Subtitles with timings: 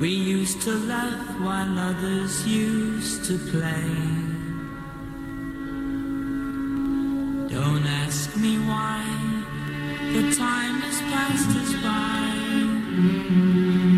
[0.00, 3.90] We used to laugh while others used to play.
[7.48, 9.04] Don't ask me why,
[10.14, 13.93] the time has passed us by.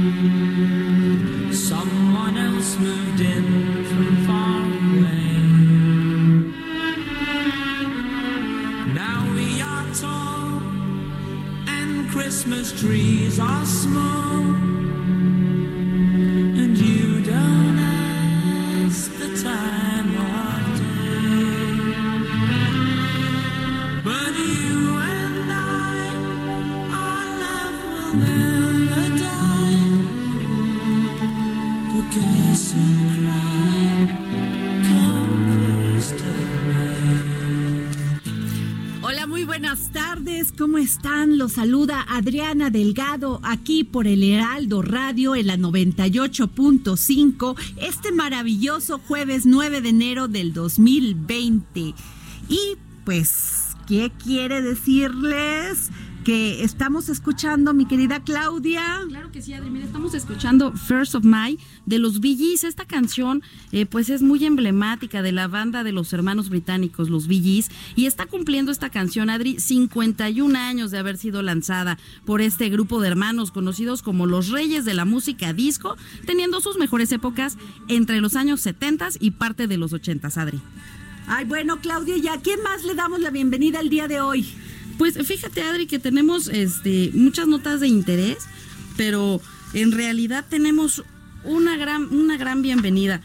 [41.56, 49.80] Saluda Adriana Delgado aquí por el Heraldo Radio en la 98.5 este maravilloso jueves 9
[49.80, 51.94] de enero del 2020.
[52.50, 55.88] Y pues, ¿qué quiere decirles?
[56.26, 58.82] Que estamos escuchando, mi querida Claudia.
[59.08, 59.70] Claro que sí, Adri.
[59.70, 62.64] Mira, estamos escuchando First of May de los Bee Gees.
[62.64, 67.28] Esta canción, eh, pues, es muy emblemática de la banda de los hermanos británicos, los
[67.28, 67.70] Bee Gees.
[67.94, 73.00] Y está cumpliendo esta canción, Adri, 51 años de haber sido lanzada por este grupo
[73.00, 77.56] de hermanos conocidos como los Reyes de la Música Disco, teniendo sus mejores épocas
[77.86, 80.60] entre los años 70 y parte de los 80, Adri.
[81.28, 84.44] Ay, bueno, Claudia, ¿y a quién más le damos la bienvenida el día de hoy?
[84.98, 88.38] Pues fíjate, Adri, que tenemos este, muchas notas de interés,
[88.96, 89.40] pero
[89.74, 91.04] en realidad tenemos
[91.44, 93.20] una gran, una gran bienvenida.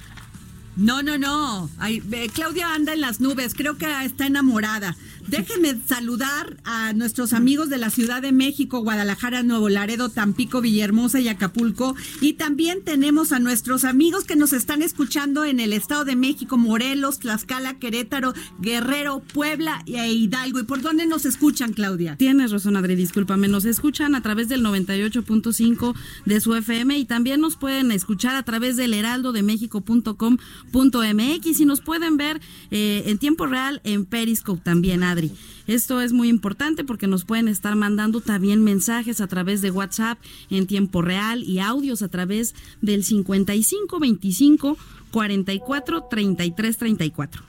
[0.75, 1.69] No, no, no.
[1.77, 2.01] Ay,
[2.33, 4.95] Claudia anda en las nubes, creo que está enamorada.
[5.27, 11.19] Déjenme saludar a nuestros amigos de la Ciudad de México, Guadalajara, Nuevo Laredo, Tampico, Villahermosa
[11.19, 11.95] y Acapulco.
[12.19, 16.57] Y también tenemos a nuestros amigos que nos están escuchando en el Estado de México,
[16.57, 20.59] Morelos, Tlaxcala, Querétaro, Guerrero, Puebla e Hidalgo.
[20.59, 22.15] ¿Y por dónde nos escuchan, Claudia?
[22.17, 23.47] Tienes razón, Adri, discúlpame.
[23.47, 25.95] Nos escuchan a través del 98.5
[26.25, 32.17] de su FM y también nos pueden escuchar a través del heraldodemexico.com.mx y nos pueden
[32.17, 35.31] ver eh, en tiempo real en Periscope también, Adri.
[35.67, 40.17] Esto es muy importante porque nos pueden estar mandando también mensajes a través de WhatsApp
[40.49, 44.77] en tiempo real y audios a través del 5525
[45.11, 47.43] 44 33 34.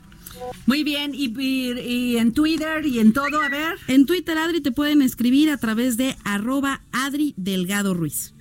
[0.67, 3.75] Muy bien, y, y- y en Twitter y en todo, a ver.
[3.89, 8.35] En Twitter, Adri, te pueden escribir a través de arroba Adri Delgado Ruiz.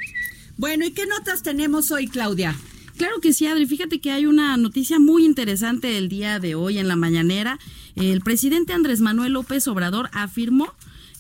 [0.57, 2.55] Bueno, ¿y qué notas tenemos hoy, Claudia?
[3.01, 3.65] Claro que sí, Adri.
[3.65, 7.57] Fíjate que hay una noticia muy interesante el día de hoy en la mañanera.
[7.95, 10.71] El presidente Andrés Manuel López Obrador afirmó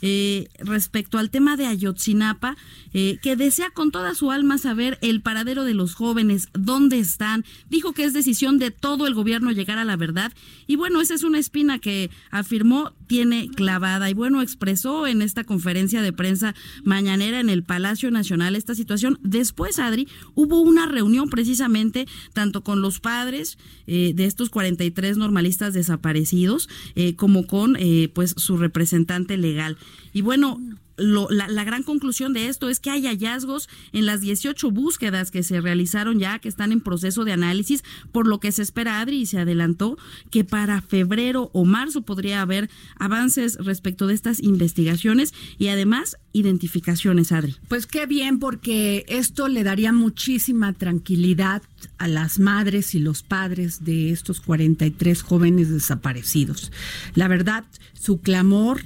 [0.01, 2.57] eh, respecto al tema de Ayotzinapa,
[2.93, 7.45] eh, que desea con toda su alma saber el paradero de los jóvenes, dónde están.
[7.69, 10.31] Dijo que es decisión de todo el gobierno llegar a la verdad.
[10.67, 14.09] Y bueno, esa es una espina que afirmó tiene clavada.
[14.09, 16.55] Y bueno, expresó en esta conferencia de prensa
[16.85, 19.19] mañanera en el Palacio Nacional esta situación.
[19.21, 25.73] Después, Adri, hubo una reunión precisamente tanto con los padres eh, de estos 43 normalistas
[25.73, 29.77] desaparecidos eh, como con eh, pues su representante legal.
[30.13, 30.59] Y bueno,
[30.97, 35.43] la, la, gran conclusión de esto es que hay hallazgos en las 18 búsquedas que
[35.43, 39.21] se realizaron ya, que están en proceso de análisis, por lo que se espera, Adri,
[39.21, 39.97] y se adelantó
[40.29, 47.31] que para febrero o marzo podría haber avances respecto de estas investigaciones y además identificaciones,
[47.31, 47.55] Adri.
[47.67, 51.61] Pues qué bien, porque esto le daría muchísima tranquilidad
[51.97, 56.71] a las madres y los padres de estos 43 jóvenes desaparecidos.
[57.15, 58.81] La verdad, su clamor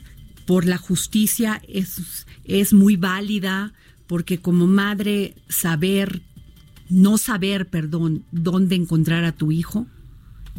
[0.46, 3.74] por la justicia es, es muy válida,
[4.08, 6.22] porque como madre saber,
[6.90, 9.88] no saber, perdón, dónde encontrar a tu hijo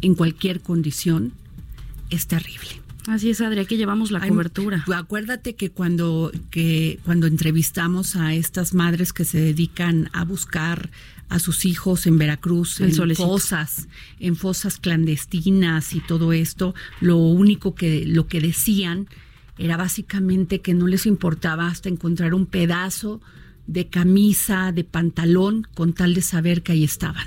[0.01, 1.33] en cualquier condición
[2.09, 2.81] es terrible.
[3.07, 4.83] Así es, Adri, aquí llevamos la cobertura.
[4.93, 10.89] Acuérdate que cuando, que cuando entrevistamos a estas madres que se dedican a buscar
[11.29, 13.87] a sus hijos en Veracruz, en fosas,
[14.19, 19.07] en fosas clandestinas y todo esto, lo único que, lo que decían
[19.57, 23.21] era básicamente que no les importaba hasta encontrar un pedazo
[23.65, 27.25] de camisa, de pantalón, con tal de saber que ahí estaban.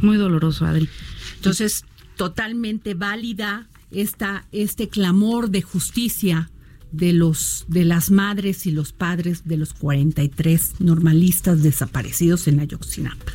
[0.00, 0.88] Muy doloroso, Adri.
[1.36, 1.84] Entonces,
[2.16, 6.50] totalmente válida esta, este clamor de justicia
[6.92, 13.32] de los de las madres y los padres de los 43 normalistas desaparecidos en Ayotzinapa.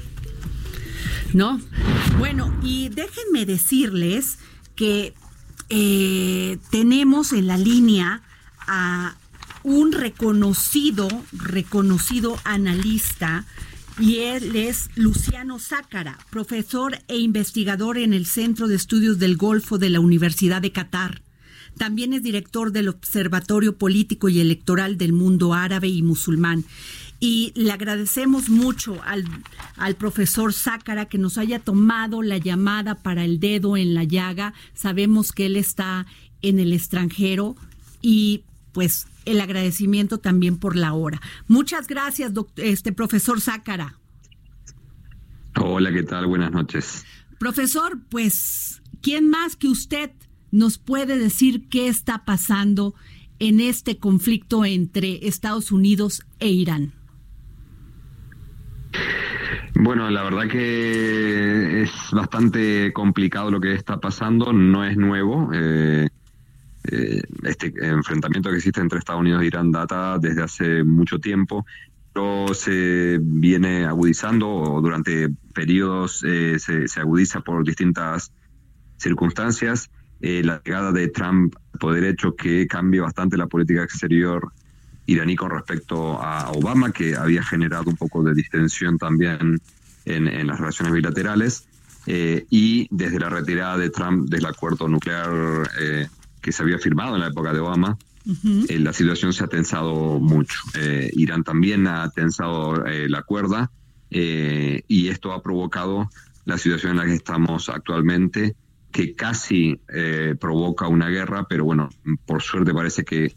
[1.33, 1.59] ¿No?
[2.19, 4.37] Bueno, y déjenme decirles
[4.75, 5.13] que
[5.69, 8.21] eh, tenemos en la línea
[8.67, 9.15] a
[9.63, 13.45] un reconocido, reconocido analista
[13.99, 19.79] y él es Luciano Zácara, profesor e investigador en el Centro de Estudios del Golfo
[19.79, 21.23] de la Universidad de Qatar.
[21.77, 26.63] También es director del Observatorio Político y Electoral del Mundo Árabe y Musulmán.
[27.19, 29.25] Y le agradecemos mucho al,
[29.75, 34.53] al profesor Zácara que nos haya tomado la llamada para el dedo en la llaga.
[34.75, 36.05] Sabemos que él está
[36.43, 37.55] en el extranjero
[38.01, 38.43] y
[38.77, 41.19] pues el agradecimiento también por la hora.
[41.47, 43.97] Muchas gracias, este profesor Zácara.
[45.59, 46.27] Hola, ¿qué tal?
[46.27, 47.03] Buenas noches.
[47.39, 50.11] Profesor, pues, ¿quién más que usted
[50.51, 52.93] nos puede decir qué está pasando
[53.39, 56.93] en este conflicto entre Estados Unidos e Irán?
[59.73, 65.49] Bueno, la verdad que es bastante complicado lo que está pasando, no es nuevo.
[65.51, 66.09] Eh,
[66.89, 71.65] eh, este enfrentamiento que existe entre Estados Unidos e Irán data desde hace mucho tiempo,
[72.13, 78.31] pero se viene agudizando o durante periodos eh, se, agudiza por distintas
[78.97, 79.89] circunstancias.
[80.21, 84.51] Eh, la llegada de Trump al poder hecho que cambie bastante la política exterior
[85.05, 89.59] iraní con respecto a Obama, que había generado un poco de distensión también
[90.05, 91.67] en, las relaciones bilaterales.
[92.07, 95.29] y desde la retirada de Trump del acuerdo nuclear
[96.41, 97.97] que se había firmado en la época de Obama,
[98.67, 100.59] eh, la situación se ha tensado mucho.
[100.75, 103.71] Eh, Irán también ha tensado eh, la cuerda
[104.09, 106.09] y esto ha provocado
[106.45, 108.55] la situación en la que estamos actualmente,
[108.89, 109.81] que casi
[110.39, 111.89] provoca una guerra, pero bueno,
[112.25, 113.35] por suerte parece que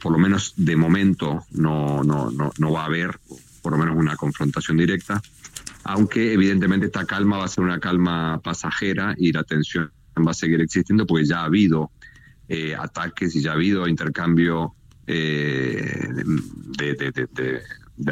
[0.00, 3.18] por lo menos de momento no, no, no, no va a haber
[3.62, 5.20] por lo menos una confrontación directa,
[5.82, 9.90] aunque evidentemente esta calma va a ser una calma pasajera y la tensión
[10.24, 11.90] va a seguir existiendo porque ya ha habido
[12.48, 14.74] eh, ataques y ya ha habido intercambio
[15.06, 16.08] eh,
[16.78, 17.62] de,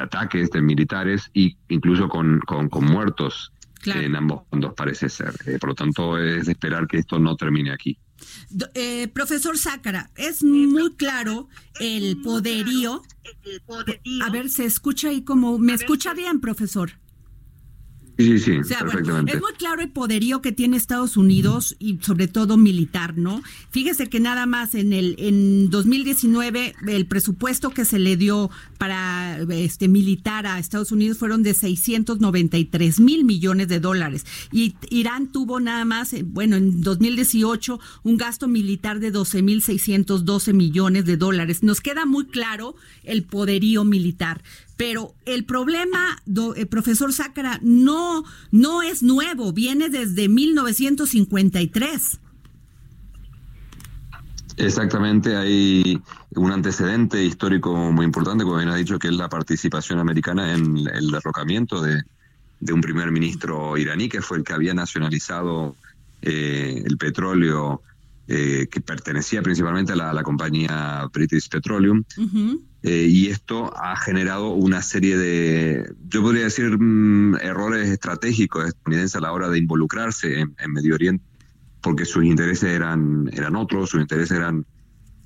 [0.01, 3.53] ataques de militares e incluso con, con, muertos
[3.85, 5.35] en ambos bandos parece ser.
[5.47, 7.99] Eh, por lo tanto, es de esperar que esto no termine aquí.
[9.13, 11.49] profesor Sácara, es muy claro
[11.81, 13.03] el poderío.
[14.23, 15.59] A ver, se escucha ahí como...
[15.59, 16.93] ¿Me escucha bien, profesor?
[18.17, 19.35] Sí, sí, perfectamente.
[19.35, 23.43] es muy claro el poderío que tiene Estados Unidos y sobre todo militar, ¿no?
[23.71, 29.39] Fíjese que nada más en el en 2019 el presupuesto que se le dio para
[29.51, 35.59] este militar a Estados Unidos fueron de 693 mil millones de dólares y Irán tuvo
[35.59, 41.17] nada más, eh, bueno, en 2018 un gasto militar de 12 mil 612 millones de
[41.17, 41.63] dólares.
[41.63, 44.43] Nos queda muy claro el poderío militar.
[44.77, 46.23] Pero el problema,
[46.57, 52.21] eh, profesor Sácara, no, no es nuevo, viene desde 1953.
[54.57, 56.01] Exactamente, hay
[56.37, 60.79] un antecedente histórico muy importante, como bien ha dicho, que es la participación americana en
[60.93, 62.03] el derrocamiento de,
[62.73, 65.77] un primer ministro iraní, que fue el que había nacionalizado
[66.23, 67.83] eh, el petróleo
[68.27, 72.05] eh, que pertenecía principalmente a la, compañía British Petroleum.
[72.87, 79.17] Eh, y esto ha generado una serie de, yo podría decir, mm, errores estratégicos estadounidenses
[79.17, 81.25] a la hora de involucrarse en, Medio Oriente,
[81.81, 84.67] porque sus intereses eran, eran otros, sus intereses eran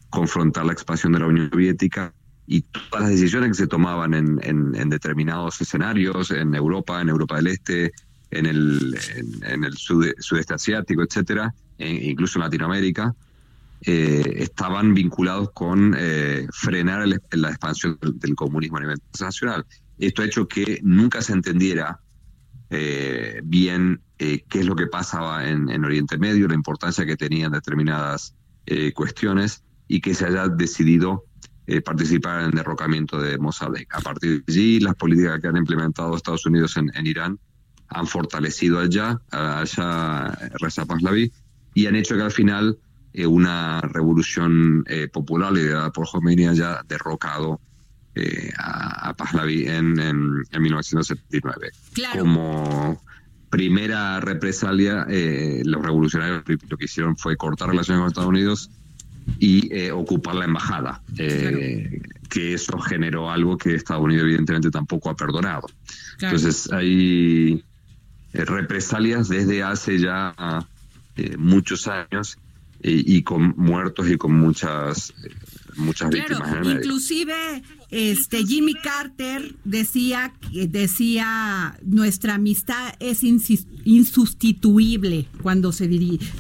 [0.09, 2.15] confrontar la expansión de la Unión Soviética
[2.47, 7.37] y todas las decisiones que se tomaban en, en, determinados escenarios, en Europa, en Europa
[7.39, 7.93] del Este,
[8.31, 8.97] en el,
[9.43, 13.17] en, el sudeste asiático, etcétera, e incluso en Latinoamérica,
[13.83, 19.65] eh, estaban vinculados con eh, frenar la expansión del, comunismo a nivel internacional.
[19.99, 22.01] Esto ha hecho que nunca se entendiera
[22.71, 27.53] eh, bien qué es lo que pasaba en, en, Oriente Medio, la importancia que tenían
[27.53, 28.35] determinadas
[28.95, 31.25] cuestiones y que se haya decidido
[31.85, 33.87] participar en el derrocamiento de Mossadegh.
[33.93, 37.39] A partir de allí, las políticas que han implementado Estados Unidos en, Irán
[37.89, 41.33] han fortalecido allá, allá Reza Pahlavi
[41.75, 42.77] y han hecho que al final
[43.13, 47.61] eh, una revolución eh, popular liderada por Khomeini haya derrocado
[48.59, 51.71] a, Pahlavi en, en, 1979.
[52.19, 53.01] Como
[53.49, 55.07] primera represalia,
[55.63, 58.71] los revolucionarios lo que hicieron fue cortar relaciones con Estados Unidos
[59.39, 65.11] y eh, ocupar la embajada, eh, que eso generó algo que Estados Unidos evidentemente tampoco
[65.11, 65.69] ha perdonado.
[66.21, 67.63] Entonces hay
[68.33, 70.35] eh, represalias desde hace ya
[71.37, 72.39] muchos años
[72.83, 75.13] y con muertos y con muchas
[75.77, 76.65] muchas víctimas.
[76.65, 77.35] inclusive
[77.91, 85.89] este Jimmy Carter decía decía nuestra amistad es insustituible cuando se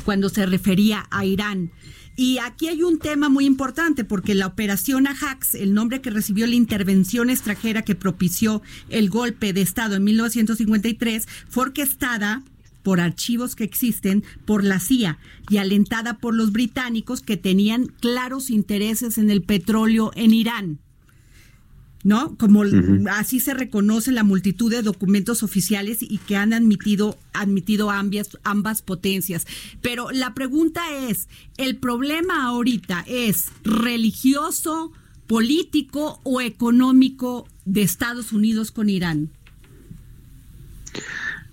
[0.04, 1.73] cuando se refería a Irán
[2.18, 6.49] y aquí hay un tema muy importante porque la operación Ajax, el nombre que recibió
[6.49, 12.42] la intervención extranjera que propició el golpe de Estado en 1953, fue orquestada
[12.88, 15.18] por archivos que existen por la CIA
[15.50, 20.78] y alentada por los británicos que tenían claros intereses en el petróleo en Irán.
[22.02, 22.35] ¿no?
[22.38, 22.62] Como
[23.11, 28.80] así se reconoce la multitud de documentos oficiales y que han admitido, admitido ambas, ambas
[28.80, 29.47] potencias.
[29.83, 30.80] Pero la pregunta
[31.11, 31.28] es,
[31.59, 34.92] ¿el problema ahorita es religioso,
[35.26, 39.28] político o económico de Estados Unidos con Irán?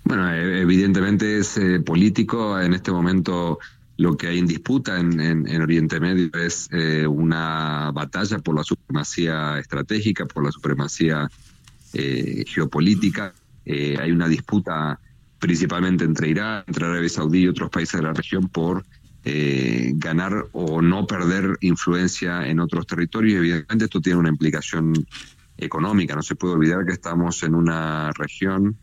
[0.06, 2.60] Bueno, e, evidentemente es eh, político.
[2.60, 3.58] En este momento
[3.96, 9.58] lo que hay en disputa en, Oriente Medio es eh, una batalla por la supremacía
[9.58, 11.28] estratégica, por la supremacía
[11.92, 13.34] eh, geopolítica.
[13.64, 15.00] Eh, hay una disputa
[15.40, 18.84] principalmente entre Irán, entre Arabia Saudí y otros países de la región por
[19.28, 23.38] ganar o no perder influencia en otros territorios.
[23.38, 24.92] Evidentemente esto tiene una implicación
[25.58, 26.14] económica.
[26.14, 28.76] No se puede olvidar que estamos en una región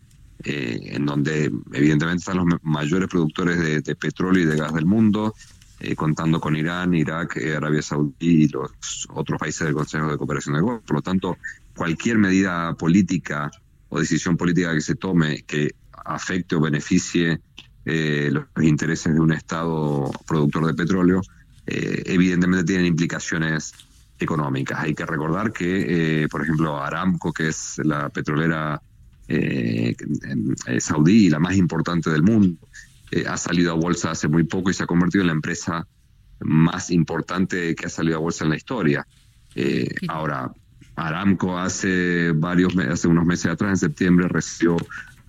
[0.45, 5.35] eh, en donde evidentemente están los mayores productores de, petróleo y de gas del mundo,
[5.79, 8.71] eh, contando con Irán, Irak, eh, Arabia Saudí y los
[9.13, 10.85] otros países del Consejo de Cooperación del Golfo.
[10.85, 11.37] Por lo tanto,
[11.77, 13.49] cualquier medida política
[13.87, 17.39] o decisión política que se tome que afecte o beneficie
[17.85, 21.21] los intereses de un Estado productor de petróleo,
[21.65, 23.73] evidentemente tienen implicaciones
[24.19, 24.79] económicas.
[24.79, 28.81] Hay que recordar que, por ejemplo, Aramco, que es la petrolera
[29.27, 29.95] eh,
[30.67, 32.67] eh, saudí, la más importante del mundo,
[33.11, 35.87] eh, ha salido a bolsa hace muy poco y se ha convertido en la empresa
[36.41, 39.07] más importante que ha salido a bolsa en la historia.
[40.09, 40.51] Ahora,
[40.95, 44.75] Aramco hace varios hace unos meses atrás, en septiembre, recibió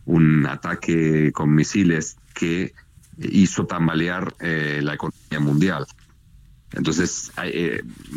[0.07, 2.73] un ataque con misiles que
[3.19, 5.87] hizo tambalear la economía mundial.
[6.73, 7.31] Entonces,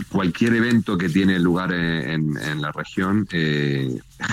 [0.10, 3.28] cualquier evento que tiene lugar en, en la región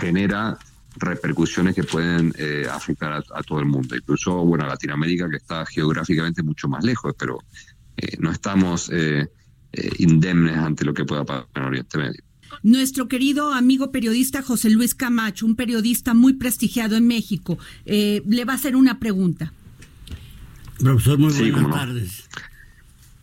[0.00, 0.56] genera
[0.96, 5.66] repercusiones que pueden eh, afectar a, todo el mundo, incluso bueno, a Latinoamérica que está
[5.66, 7.38] geográficamente mucho más lejos, pero
[7.96, 9.28] eh, no estamos eh,
[9.98, 12.22] indemnes ante lo que pueda pasar en Oriente Medio.
[12.62, 18.52] Nuestro querido amigo periodista José Luis Camacho, un periodista muy prestigiado en México, le va
[18.52, 19.52] a hacer una pregunta.
[20.78, 22.28] Profesor, muy buenas tardes.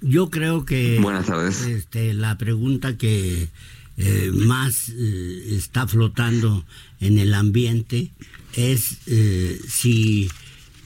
[0.01, 1.62] Yo creo que buenas tardes.
[1.62, 3.50] Este, la pregunta que
[3.98, 6.66] eh, más eh, está flotando
[7.01, 8.12] en el ambiente
[8.53, 10.29] es eh, si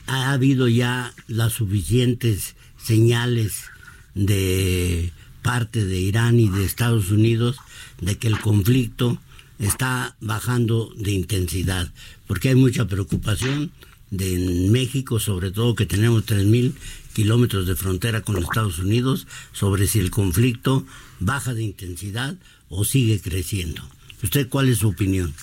[0.07, 3.65] ha habido ya las suficientes señales
[4.13, 7.57] de parte de Irán y de Estados Unidos
[8.01, 9.19] de que el conflicto
[9.59, 11.91] está bajando de intensidad,
[12.27, 13.71] porque hay mucha preocupación
[14.11, 16.73] de en México, sobre todo que tenemos 3.000
[17.13, 20.85] kilómetros de frontera con Estados Unidos, sobre si el conflicto
[21.19, 22.35] baja de intensidad
[22.69, 23.81] o sigue creciendo.
[24.23, 25.33] ¿Usted cuál es su opinión?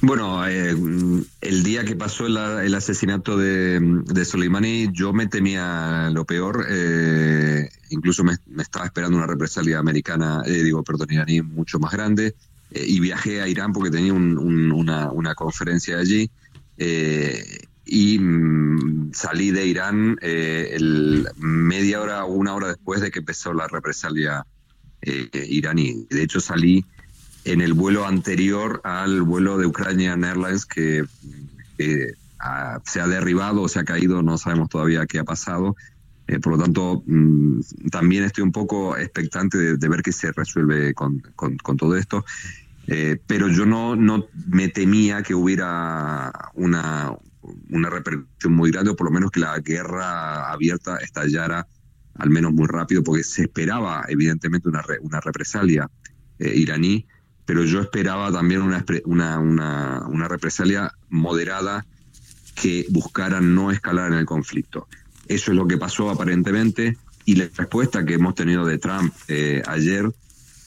[0.00, 0.76] Bueno, eh,
[1.40, 6.66] el día que pasó el, asesinato de, Soleimani, yo me temía lo peor.
[6.68, 12.34] Eh, incluso me, estaba esperando una represalia americana, eh, digo, perdón, iraní mucho más grande.
[12.70, 16.30] y viajé a Irán porque tenía una, una, conferencia allí.
[17.86, 23.52] y mm, salí de Irán el, media hora o una hora después de que empezó
[23.52, 24.44] la represalia
[25.00, 26.06] eh, iraní.
[26.10, 26.84] De hecho, salí
[27.48, 31.04] en el vuelo anterior al vuelo de Ukrainian Airlines que
[31.78, 35.74] se ha derribado o se ha caído, no sabemos todavía qué ha pasado.
[36.26, 40.92] Eh, por lo tanto, mm, también estoy un poco expectante de, ver qué se resuelve
[40.92, 41.22] con,
[41.78, 42.24] todo esto.
[42.86, 47.12] Eh, pero yo no, no me temía que hubiera una,
[47.70, 51.66] una repercusión muy grande, o por lo menos que la guerra abierta estallara
[52.16, 55.88] al menos muy rápido, porque se esperaba evidentemente una, una represalia
[56.38, 57.06] eh, iraní,
[57.48, 61.86] pero yo esperaba también una, una, una, represalia moderada
[62.54, 64.86] que buscara no escalar en el conflicto.
[65.28, 69.62] Eso es lo que pasó aparentemente y la respuesta que hemos tenido de Trump eh,
[69.66, 70.12] ayer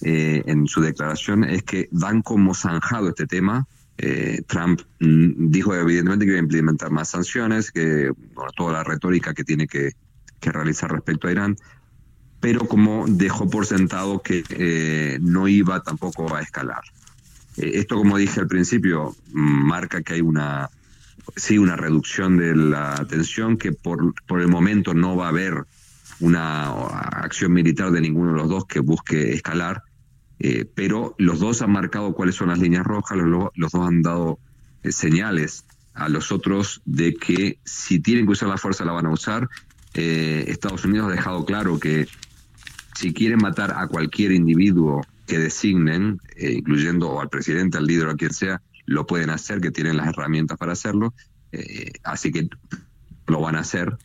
[0.02, 3.68] eh, en su declaración es que dan como zanjado este tema.
[4.00, 8.12] Eh, Trump mm, dijo evidentemente que iba a implementar más sanciones, que
[8.58, 9.92] toda la retórica que tiene que,
[10.42, 11.56] realizar respecto a Irán,
[12.42, 16.82] pero como dejó por sentado que no iba tampoco a escalar.
[17.56, 20.70] esto, como dije al principio, marca que hay una
[21.36, 25.66] sí una reducción de la tensión, que por, por el momento no va a haber
[26.20, 29.84] una acción militar de ninguno de los dos que busque escalar,
[30.40, 34.02] eh, pero los dos han marcado cuáles son las líneas rojas, los, los dos han
[34.02, 34.40] dado
[34.84, 39.08] eh, señales a los otros de que si tienen que usar la fuerza la van
[39.08, 39.50] a usar.
[39.94, 42.08] Eh, Estados Unidos ha dejado claro que
[42.96, 48.16] si quieren matar a cualquier individuo que designen, incluyendo al presidente, al líder o a
[48.16, 51.14] quien sea, lo pueden hacer, que tienen las herramientas para hacerlo,
[51.52, 52.50] eh, así que
[53.28, 53.98] lo van a hacer.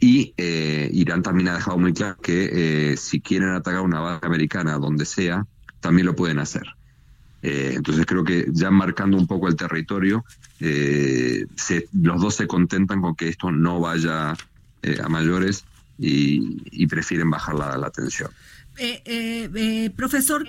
[0.00, 4.26] Y eh, Irán también ha dejado muy claro que eh, si quieren atacar una base
[4.26, 5.46] americana donde sea,
[5.80, 6.64] también lo pueden hacer.
[7.42, 10.24] entonces creo que ya marcando un poco el territorio,
[10.58, 15.64] los dos se contentan con que esto no vaya a mayores
[15.98, 18.30] y, prefieren bajar la, la tensión.
[19.96, 20.48] profesor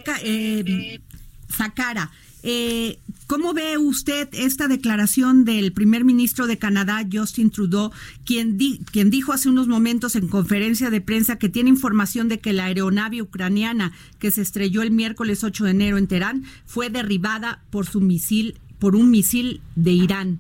[1.50, 2.12] Zakara,
[2.44, 7.92] eh, ¿Cómo ve usted esta declaración del primer ministro de Canadá, Justin Trudeau,
[8.25, 8.58] quien,
[8.89, 12.66] quien dijo hace unos momentos en conferencia de prensa que tiene información de que la
[12.66, 17.86] aeronave ucraniana que se estrelló el miércoles 8 de enero en Teherán fue derribada por
[17.86, 20.40] su misil, por un misil de Irán?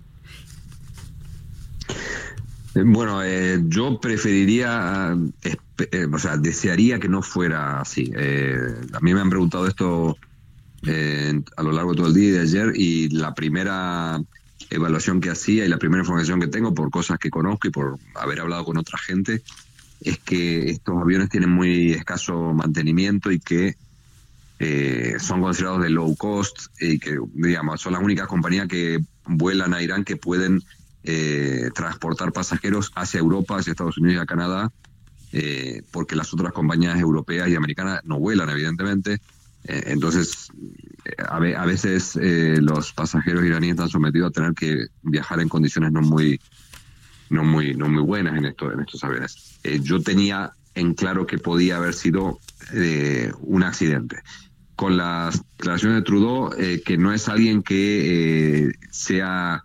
[2.77, 8.11] Eh, bueno, eh, yo preferiría, eh, o sea, desearía que no fuera así.
[8.93, 10.15] a mí me han preguntado esto
[11.57, 14.21] a lo largo de todo el día y de ayer y la primera
[14.69, 17.97] evaluación que hacía y la primera información que tengo por cosas que conozco y por
[18.15, 19.41] haber hablado con otra gente
[20.01, 23.75] es que estos aviones tienen muy escaso mantenimiento y que
[24.59, 29.73] eh, son considerados de low cost y que digamos son las únicas compañías que vuelan
[29.73, 30.61] a Irán que pueden
[31.03, 34.71] eh, transportar pasajeros hacia Europa, hacia Estados Unidos y a Canadá,
[35.31, 39.21] eh, porque las otras compañías europeas y americanas no vuelan, evidentemente.
[39.63, 40.49] Eh, entonces,
[41.29, 42.17] a, veces
[42.61, 46.41] los pasajeros iraníes están sometidos a tener que viajar en condiciones no muy,
[47.29, 49.59] no muy, no muy buenas en, esto, en estos aviones.
[49.81, 52.39] yo tenía en claro que podía haber sido
[53.39, 54.17] un accidente.
[54.75, 56.51] Con las declaraciones de Trudeau,
[56.85, 59.63] que no es alguien que sea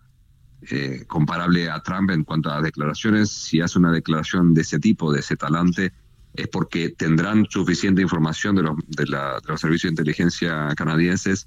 [1.06, 5.20] comparable a Trump en cuanto a declaraciones, si hace una declaración de ese tipo, de
[5.20, 5.92] ese talante,
[6.34, 11.46] es porque tendrán suficiente información de los, de, los servicios de inteligencia canadienses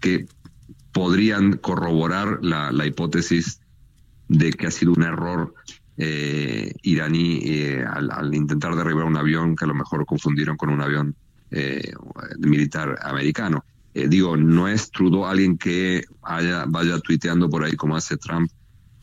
[0.00, 0.26] que
[0.92, 3.60] podrían corroborar la, hipótesis
[4.28, 5.54] de que ha sido un error
[5.98, 10.80] eh, iraní eh, al, intentar derribar un avión que a lo mejor confundieron con un
[10.80, 11.14] avión
[11.50, 11.92] eh,
[12.38, 13.64] militar americano.
[14.08, 18.50] Digo, no es Trudeau alguien que haya, vaya tuiteando por ahí como hace Trump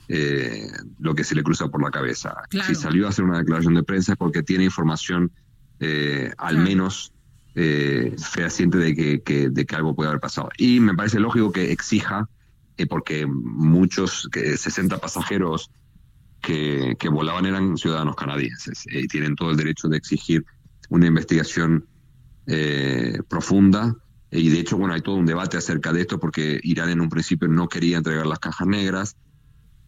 [0.08, 0.68] eh,
[1.00, 2.36] lo que se le cruza por la cabeza.
[2.68, 5.32] Si salió a hacer una declaración de prensa es porque tiene información
[5.80, 7.14] eh, al menos
[7.56, 10.50] eh, fehaciente de que, de que algo puede haber pasado.
[10.58, 12.30] Y me parece lógico que exija,
[12.78, 15.72] eh, porque muchos, que 60 pasajeros
[16.42, 20.46] que, que volaban eran ciudadanos canadienses y tienen todo el derecho de exigir
[20.90, 21.86] una investigación
[23.30, 23.96] profunda
[24.36, 27.10] y de hecho, bueno, hay todo un debate acerca de esto porque Irán en un
[27.10, 29.16] principio no quería entregar las cajas negras,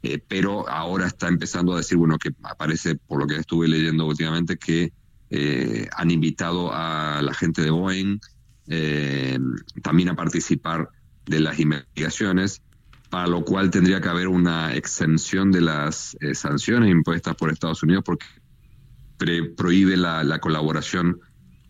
[0.03, 4.05] eh, pero ahora está empezando a decir, bueno, que aparece, por lo que estuve leyendo
[4.05, 4.93] últimamente, que
[5.31, 8.19] eh, han invitado a la gente de Boeing
[8.67, 9.39] eh,
[9.81, 10.89] también a participar
[11.25, 12.61] de las investigaciones,
[13.09, 18.03] para lo cual tendría que haber una exención de las sanciones impuestas por Estados Unidos
[18.05, 18.25] porque
[19.57, 21.19] prohíbe la, colaboración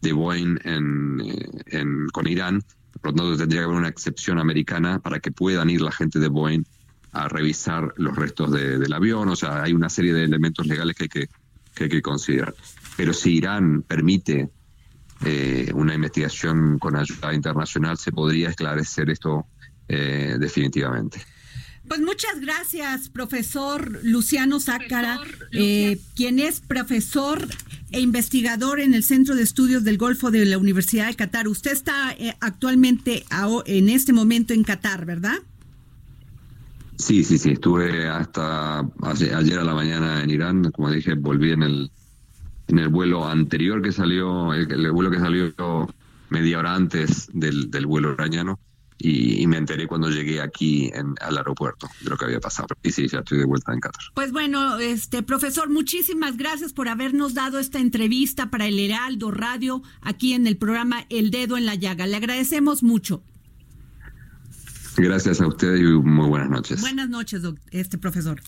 [0.05, 0.57] de Boeing
[2.11, 2.63] con Irán.
[3.01, 6.19] Por lo tanto, tendría que haber una excepción americana para que puedan ir la gente
[6.19, 6.63] de Boeing
[7.11, 11.03] a revisar los restos del avión, o sea, hay una serie de elementos legales que
[11.03, 11.29] hay que,
[11.73, 12.53] que, hay que considerar.
[12.97, 14.49] Pero si Irán permite
[15.23, 19.45] eh, una investigación con ayuda internacional se podría esclarecer esto
[19.87, 21.21] eh, definitivamente.
[21.88, 25.19] Pues muchas gracias, profesor Luciano Zácara,
[25.52, 27.48] eh, quien es profesor
[27.91, 31.48] e investigador en el Centro de Estudios del Golfo de la Universidad de Qatar.
[31.48, 33.24] Usted está eh, actualmente
[33.67, 35.38] en este momento en Qatar, ¿verdad?
[36.98, 37.52] Sí, sí, sí.
[37.52, 38.80] Estuve hasta
[39.36, 40.71] ayer a la mañana en Irán.
[40.71, 41.91] Como dije, volví en el
[42.67, 45.54] en el vuelo anterior que salió, el, vuelo que salió
[46.30, 48.60] media hora antes del, del vuelo irañano
[48.97, 52.69] y, me enteré cuando llegué aquí en, al aeropuerto de lo que había pasado.
[52.81, 54.01] Y sí, ya estoy de vuelta en Qatar.
[54.13, 59.84] Pues bueno, este profesor, muchísimas gracias por habernos dado esta entrevista para el Heraldo Radio
[60.01, 62.08] aquí en el programa El Dedo en la Llaga.
[62.08, 63.21] Le agradecemos mucho.
[64.97, 66.81] Gracias a ustedes y muy buenas noches.
[66.81, 68.41] Buenas noches, este profesor.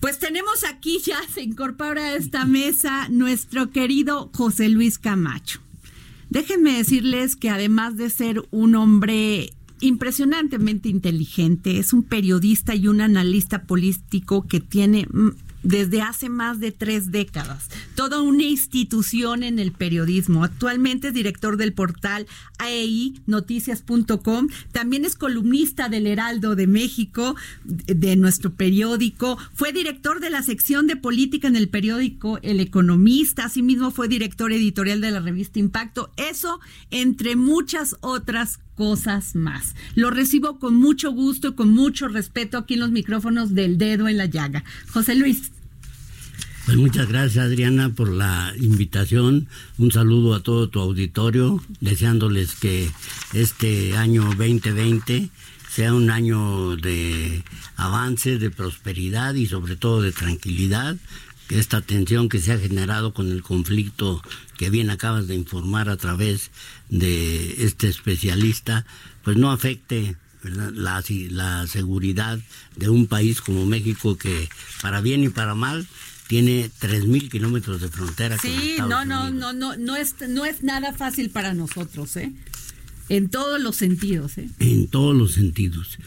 [0.00, 5.60] Pues tenemos aquí ya se incorpora a esta mesa nuestro querido José Luis Camacho.
[6.32, 13.02] Déjenme decirles que además de ser un hombre impresionantemente inteligente, es un periodista y un
[13.02, 15.06] analista político que tiene
[15.62, 20.44] desde hace más de tres décadas, toda una institución en el periodismo.
[20.44, 22.26] Actualmente es director del portal
[22.58, 30.30] AEI Noticias.com, también es columnista del Heraldo de México, de nuestro periódico, fue director de
[30.30, 35.20] la sección de política en el periódico El Economista, asimismo fue director editorial de la
[35.20, 38.71] revista Impacto, eso entre muchas otras cosas
[39.34, 39.74] más.
[39.94, 44.08] Lo recibo con mucho gusto y con mucho respeto aquí en los micrófonos del dedo
[44.08, 44.64] en la llaga.
[44.92, 45.52] José Luis.
[46.64, 49.48] Pues muchas gracias Adriana por la invitación.
[49.78, 52.90] Un saludo a todo tu auditorio, deseándoles que
[53.32, 55.28] este año 2020
[55.68, 57.42] sea un año de
[57.76, 60.96] avance, de prosperidad y sobre todo de tranquilidad.
[61.48, 64.22] Que esta tensión que se ha generado con el conflicto
[64.56, 66.52] que bien acabas de informar a través
[66.92, 68.84] de este especialista,
[69.24, 72.38] pues no afecte La, la seguridad
[72.76, 74.48] de un país como México que
[74.82, 75.86] para bien y para mal
[76.26, 78.36] tiene 3.000 kilómetros de frontera.
[78.38, 82.32] Sí, no, no, no, no, no es, no es nada fácil para nosotros, ¿eh?
[83.08, 84.48] En todos los sentidos, ¿eh?
[84.58, 85.98] En todos los sentidos.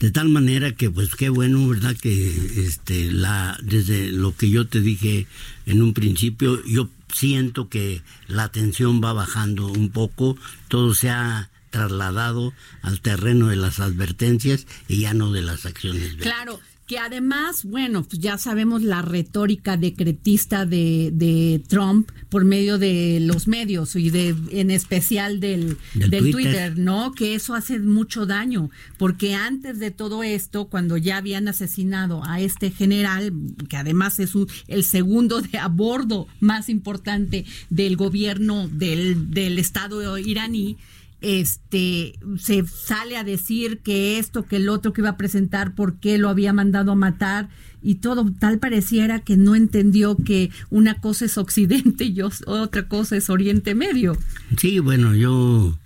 [0.00, 1.96] De tal manera que, pues, qué bueno, ¿verdad?
[1.96, 2.28] Que,
[2.64, 5.26] este, la, desde lo que yo te dije
[5.64, 10.36] en un principio, yo siento que la tensión va bajando un poco,
[10.68, 16.14] todo se ha trasladado al terreno de las advertencias y ya no de las acciones.
[16.16, 22.78] Claro, que además, bueno, pues ya sabemos la retórica decretista de, de, Trump por medio
[22.78, 26.78] de los medios y de en especial del, del, Twitter.
[26.78, 27.12] ¿no?
[27.12, 32.40] Que eso hace mucho daño, porque antes de todo esto, cuando ya habían asesinado a
[32.40, 33.32] este general,
[33.68, 34.34] que además es
[34.68, 40.76] el segundo de a bordo más importante del gobierno del, del Estado iraní,
[41.20, 45.98] este se sale a decir que esto, que el otro que iba a presentar, por
[45.98, 47.48] qué lo había mandado a matar
[47.82, 53.16] y todo tal pareciera que no entendió que una cosa es Occidente y otra cosa
[53.16, 54.16] es Oriente Medio.
[54.56, 55.78] Sí, bueno, yo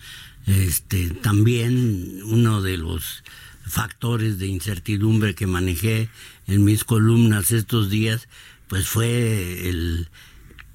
[0.46, 3.22] este también uno de los
[3.62, 6.08] factores de incertidumbre que manejé
[6.46, 8.28] en mis columnas estos días,
[8.66, 10.08] pues fue el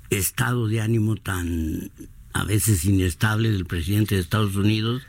[0.10, 1.92] estado de ánimo tan
[2.36, 5.04] a veces inestable del presidente de Estados Unidos,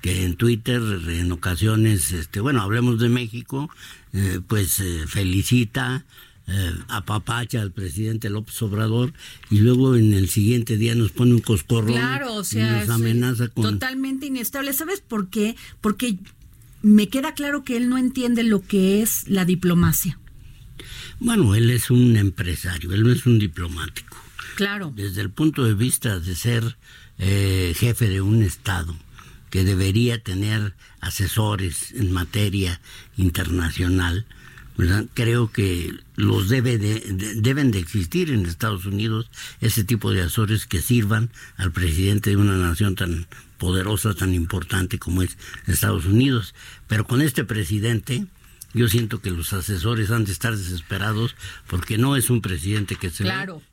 [0.00, 3.68] que en Twitter en ocasiones, este, bueno, hablemos de México,
[4.14, 6.06] eh, pues eh, felicita,
[6.46, 9.12] eh, apapacha al presidente López Obrador
[9.50, 13.62] y luego en el siguiente día nos pone un coscorrón y nos amenaza con...
[13.62, 14.72] Totalmente inestable.
[14.72, 15.56] ¿Sabes por qué?
[15.82, 16.16] Porque
[16.80, 20.18] me queda claro que él no entiende lo que es la diplomacia.
[21.18, 24.09] Bueno, él es un empresario, él no es un diplomático.
[24.60, 24.92] Claro.
[24.94, 26.76] Desde el punto de vista de ser
[27.16, 28.94] eh, jefe de un Estado
[29.48, 32.78] que debería tener asesores en materia
[33.16, 34.26] internacional,
[35.14, 39.30] creo que los debe deben de existir en Estados Unidos
[39.62, 44.98] ese tipo de asesores que sirvan al presidente de una nación tan poderosa, tan importante
[44.98, 46.54] como es Estados Unidos.
[46.86, 48.26] Pero con este presidente,
[48.72, 51.34] yo siento que los asesores han de estar desesperados
[51.66, 53.24] porque no es un presidente que se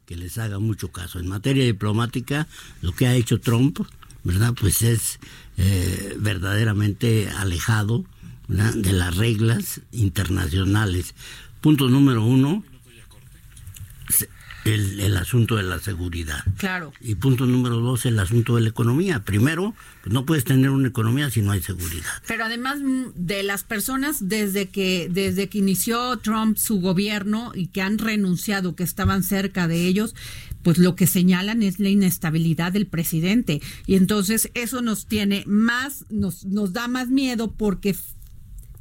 [0.06, 1.20] que les haga mucho caso.
[1.20, 2.48] En materia diplomática,
[2.82, 3.80] lo que ha hecho Trump,
[4.24, 4.54] ¿verdad?
[4.60, 5.20] Pues es
[5.58, 8.06] eh, verdaderamente alejado
[8.48, 11.14] de las reglas internacionales.
[11.62, 12.64] Punto número uno,
[14.68, 16.44] el, el, asunto de la seguridad.
[16.58, 16.94] Claro.
[17.02, 19.24] Y punto número dos, el asunto de la economía.
[19.24, 22.10] Primero, pues no puedes tener una economía si no hay seguridad.
[22.28, 27.68] Pero además mm, de las personas desde que desde que inició Trump su gobierno y
[27.68, 30.16] que han renunciado, que estaban cerca de ellos,
[30.64, 36.06] pues lo que señalan es la inestabilidad del presidente y entonces eso nos tiene más
[36.10, 37.96] nos nos da más miedo porque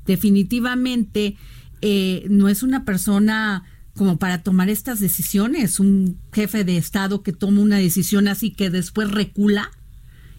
[0.04, 1.36] definitivamente
[1.82, 3.64] eh, no es una persona
[3.96, 8.70] como para tomar estas decisiones, un jefe de Estado que toma una decisión así que
[8.70, 9.70] después recula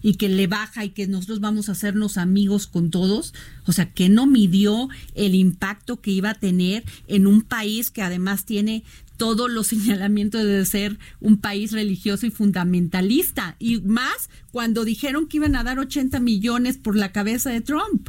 [0.00, 3.34] y que le baja y que nosotros vamos a hacernos amigos con todos,
[3.66, 8.02] o sea, que no midió el impacto que iba a tener en un país que
[8.02, 8.84] además tiene
[9.16, 15.38] todos los señalamientos de ser un país religioso y fundamentalista, y más cuando dijeron que
[15.38, 18.08] iban a dar 80 millones por la cabeza de Trump.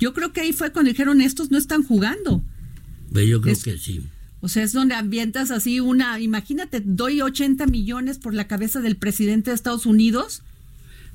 [0.00, 2.42] Yo creo que ahí fue cuando dijeron estos no están jugando.
[3.12, 4.02] Yo creo que sí.
[4.42, 8.96] O sea, es donde ambientas así una, imagínate, doy 80 millones por la cabeza del
[8.96, 10.42] presidente de Estados Unidos.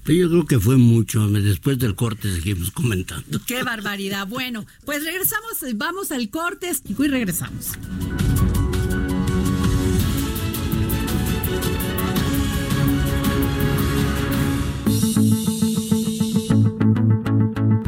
[0.03, 1.27] Pero yo creo que fue mucho.
[1.27, 3.41] Después del corte seguimos comentando.
[3.47, 4.27] Qué barbaridad.
[4.27, 7.71] Bueno, pues regresamos, vamos al corte y regresamos.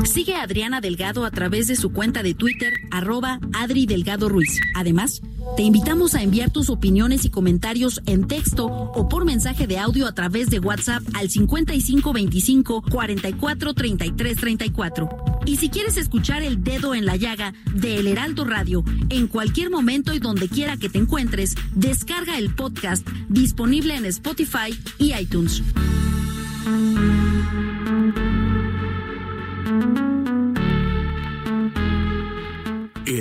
[0.05, 4.59] Sigue a Adriana Delgado a través de su cuenta de Twitter, arroba Adri Delgado Ruiz.
[4.73, 5.21] Además,
[5.57, 10.05] te invitamos a enviar tus opiniones y comentarios en texto o por mensaje de audio
[10.05, 15.09] a través de WhatsApp al 5525 44 33 34.
[15.47, 19.71] Y si quieres escuchar el dedo en la llaga de El Heraldo Radio en cualquier
[19.71, 25.63] momento y donde quiera que te encuentres, descarga el podcast disponible en Spotify y iTunes.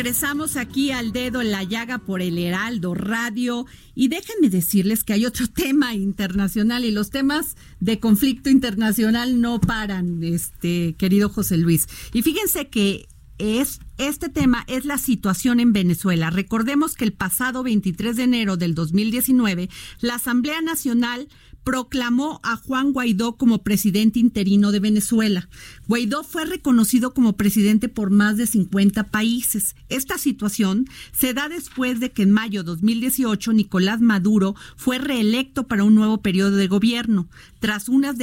[0.00, 3.66] Regresamos aquí al dedo en la llaga por el Heraldo Radio.
[3.94, 9.60] Y déjenme decirles que hay otro tema internacional y los temas de conflicto internacional no
[9.60, 11.86] paran, este querido José Luis.
[12.14, 16.30] Y fíjense que es este tema es la situación en Venezuela.
[16.30, 19.68] Recordemos que el pasado 23 de enero del 2019,
[20.00, 21.28] la Asamblea Nacional
[21.64, 25.48] proclamó a Juan Guaidó como presidente interino de Venezuela.
[25.86, 29.76] Guaidó fue reconocido como presidente por más de 50 países.
[29.88, 35.66] Esta situación se da después de que en mayo de 2018 Nicolás Maduro fue reelecto
[35.66, 38.16] para un nuevo periodo de gobierno, tras unas,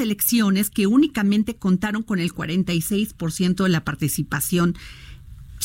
[0.00, 4.74] elecciones que únicamente contaron con el 46% de la participación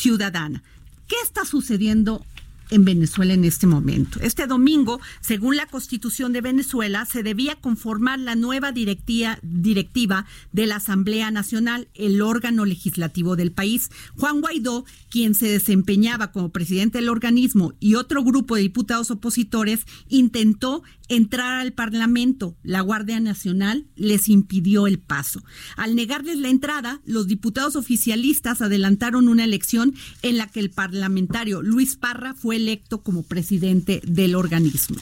[0.04, 0.62] ciudadana.
[1.08, 2.26] ¿Qué está sucediendo
[2.70, 4.20] en Venezuela en este momento.
[4.22, 10.68] Este domingo, según la Constitución de Venezuela, se debía conformar la nueva directiva, directiva de
[10.68, 13.90] la Asamblea Nacional, el órgano legislativo del país.
[14.18, 19.82] Juan Guaidó, quien se desempeñaba como presidente del organismo y otro grupo de diputados opositores,
[20.10, 22.56] intentó entrar al Parlamento.
[22.64, 25.44] La Guardia Nacional les impidió el paso.
[25.76, 31.62] Al negarles la entrada, los diputados oficialistas adelantaron una elección en la que el parlamentario
[31.62, 34.98] Luis Parra fue electo como presidente del organismo.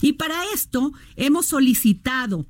[0.00, 2.46] Y para esto hemos solicitado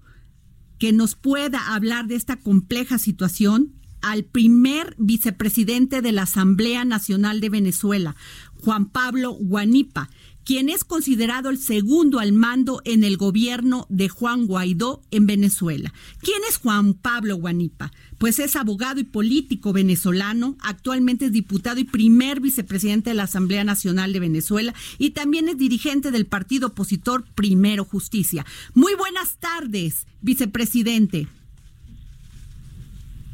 [0.79, 7.41] que nos pueda hablar de esta compleja situación al primer vicepresidente de la Asamblea Nacional
[7.41, 8.17] de Venezuela,
[8.61, 10.11] Juan Pablo Guanipa,
[10.45, 15.93] quien es considerado el segundo al mando en el gobierno de Juan Guaidó en Venezuela.
[16.21, 17.93] ¿Quién es Juan Pablo Guanipa?
[18.19, 23.65] Pues es abogado y político venezolano, actualmente es diputado y primer vicepresidente de la Asamblea
[23.65, 28.45] Nacional de Venezuela y también es dirigente del partido opositor Primero Justicia.
[28.75, 31.29] Muy buenas tardes, vicepresidente.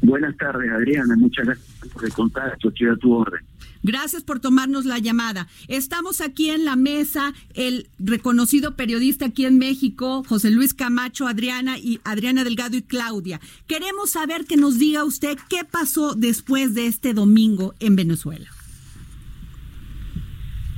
[0.01, 1.15] Buenas tardes, Adriana.
[1.15, 2.69] Muchas gracias por el contacto.
[2.69, 3.50] Estoy a tu orden.
[3.83, 5.47] Gracias por tomarnos la llamada.
[5.67, 11.77] Estamos aquí en la mesa el reconocido periodista aquí en México, José Luis Camacho, Adriana
[11.79, 13.39] y Adriana Delgado y Claudia.
[13.67, 18.49] Queremos saber que nos diga usted qué pasó después de este domingo en Venezuela.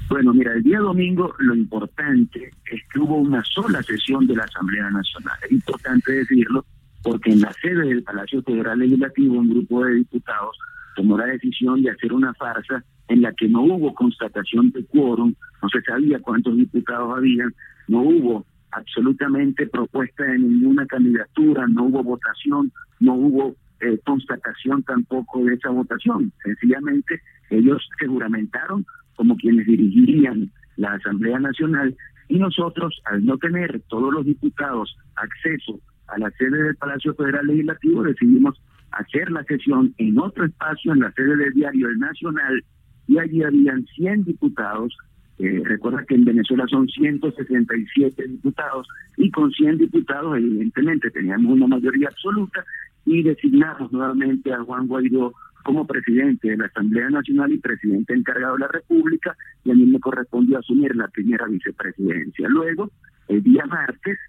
[0.09, 4.43] Bueno, mira, el día domingo lo importante es que hubo una sola sesión de la
[4.43, 5.37] Asamblea Nacional.
[5.43, 6.65] Es importante decirlo
[7.01, 10.55] porque en la sede del Palacio Federal Legislativo un grupo de diputados
[10.95, 15.33] tomó la decisión de hacer una farsa en la que no hubo constatación de quórum,
[15.61, 17.53] no se sabía cuántos diputados habían,
[17.87, 25.43] no hubo absolutamente propuesta de ninguna candidatura, no hubo votación, no hubo eh, constatación tampoco
[25.45, 26.31] de esa votación.
[26.43, 28.85] Sencillamente ellos se juramentaron
[29.15, 31.95] como quienes dirigirían la Asamblea Nacional
[32.29, 37.45] y nosotros, al no tener todos los diputados acceso a la sede del Palacio Federal
[37.45, 38.59] Legislativo, decidimos
[38.91, 42.63] hacer la sesión en otro espacio, en la sede del diario El Nacional,
[43.07, 44.95] y allí habían 100 diputados.
[45.39, 48.87] Eh, recuerda que en Venezuela son 167 diputados
[49.17, 52.63] y con 100 diputados evidentemente teníamos una mayoría absoluta
[53.05, 58.53] y designamos nuevamente a Juan Guaidó como presidente de la Asamblea Nacional y presidente encargado
[58.53, 62.47] de la República y a mí me correspondió asumir la primera vicepresidencia.
[62.49, 62.91] Luego,
[63.27, 64.19] el día martes,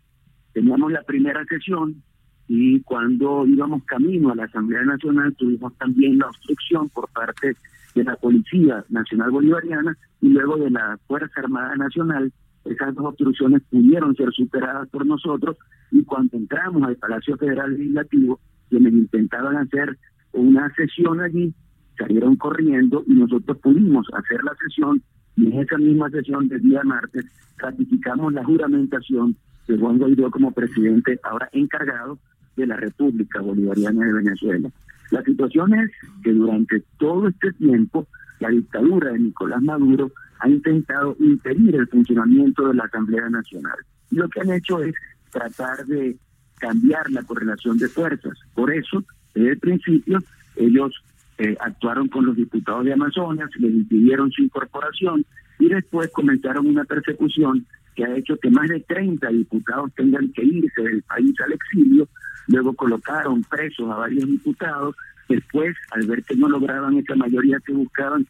[0.53, 2.03] teníamos la primera sesión
[2.47, 7.57] y cuando íbamos camino a la Asamblea Nacional tuvimos también la obstrucción por parte
[7.95, 12.33] de la Policía Nacional Bolivariana y luego de la Fuerza Armada Nacional.
[12.65, 15.57] Esas dos obstrucciones pudieron ser superadas por nosotros
[15.91, 19.99] y cuando entramos al Palacio Federal Legislativo, quienes intentaban hacer
[20.33, 21.55] una sesión allí,
[21.99, 25.03] salieron corriendo y nosotros pudimos hacer la sesión
[25.37, 27.27] y en esa misma sesión del día martes
[27.59, 29.37] ratificamos la juramentación
[29.69, 32.19] de Juan Guaidó como presidente ahora encargado
[32.57, 34.71] de la República Bolivariana de Venezuela.
[35.11, 35.91] La situación es
[36.23, 38.07] que durante todo este tiempo
[38.41, 43.77] la dictadura de Nicolás Maduro ha intentado impedir el funcionamiento de la Asamblea Nacional.
[44.11, 44.95] Y lo que han hecho es
[45.31, 46.17] tratar de
[46.59, 48.39] cambiar la correlación de fuerzas.
[48.55, 50.19] Por eso, desde el principio,
[50.57, 50.93] ellos
[51.39, 55.25] eh, actuaron con los diputados de Amazonas, les impidieron su incorporación
[55.59, 60.45] y después comenzaron una persecución que ha hecho que más de 30 diputados tengan que
[60.45, 62.09] irse del país al exilio
[62.49, 64.95] luego colocaron presos a varios diputados,
[65.29, 68.27] después, al ver que no lograban esa mayoría que buscaban,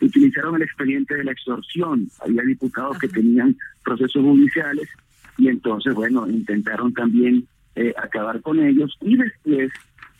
[0.00, 4.88] utilizaron el expediente de la extorsión, había diputados que tenían procesos judiciales
[5.38, 9.70] y entonces, bueno, intentaron también eh, acabar con ellos y después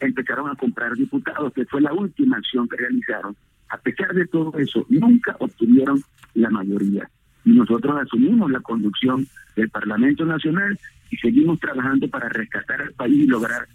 [0.01, 3.35] empezaron a comprar diputados, que fue la última acción que realizaron.
[3.69, 6.03] A pesar de todo eso, nunca obtuvieron
[6.35, 7.09] la mayoría.
[7.47, 10.79] Y nosotros asumimos la conducción del Parlamento Nacional
[11.11, 13.67] y seguimos trabajando para rescatar al país y lograr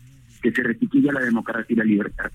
[0.42, 2.32] que se restituya la democracia y la libertad.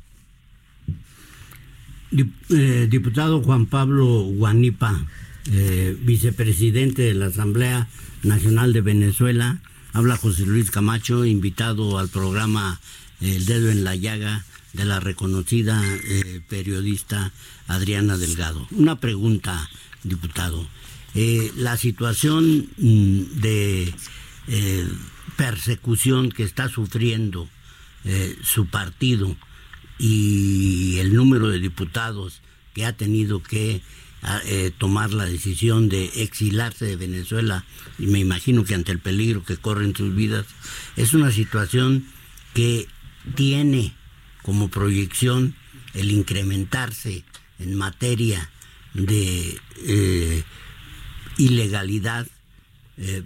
[2.49, 5.07] Eh, diputado Juan Pablo Guanipa,
[5.53, 7.89] eh, vicepresidente de la Asamblea
[8.23, 9.59] Nacional de Venezuela,
[9.93, 12.81] habla José Luis Camacho, invitado al programa
[13.21, 17.33] El Dedo en la Llaga de la reconocida eh, periodista
[17.67, 18.67] Adriana Delgado.
[18.71, 19.69] Una pregunta,
[20.05, 20.67] diputado.
[21.57, 23.95] La situación mm, de
[24.49, 24.89] eh,
[25.37, 27.49] persecución que está sufriendo
[28.05, 29.35] eh, su partido
[29.99, 32.43] y el número de diputados
[32.75, 33.81] que ha tenido que
[34.45, 37.65] eh, tomar la decisión de exilarse de Venezuela,
[37.99, 40.47] y me imagino que ante el peligro que corren sus vidas,
[40.97, 42.07] es una situación
[42.53, 42.87] que
[43.35, 43.95] tiene
[44.43, 45.55] como proyección
[45.95, 47.25] el incrementarse
[47.59, 48.51] en materia
[48.95, 49.59] de
[51.39, 52.27] ilegalidad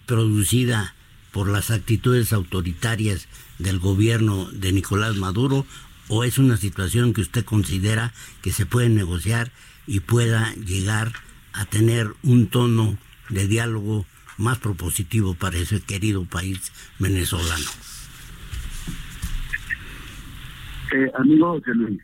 [0.07, 0.95] producida
[1.33, 5.65] por las actitudes autoritarias del gobierno de Nicolás Maduro
[6.09, 9.53] o es una situación que usted considera que se puede negociar
[9.87, 11.13] y pueda llegar
[11.53, 14.07] a tener un tono de diálogo
[14.39, 17.71] más propositivo para ese querido país venezolano?
[20.93, 22.01] Eh, amigo José Luis,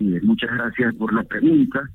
[0.00, 1.90] eh, muchas gracias por la pregunta.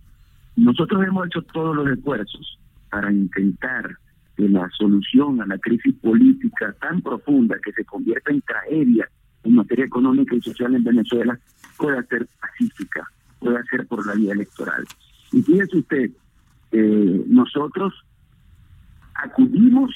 [0.56, 2.59] Nosotros hemos hecho todos los esfuerzos
[2.90, 3.98] para intentar
[4.36, 9.10] que la solución a la crisis política tan profunda que se convierte en tragedia
[9.44, 11.40] en materia económica y social en Venezuela
[11.78, 13.08] pueda ser pacífica,
[13.40, 14.86] pueda ser por la vía electoral.
[15.32, 16.12] Y fíjese usted,
[16.72, 17.94] eh, nosotros
[19.16, 19.92] acudimos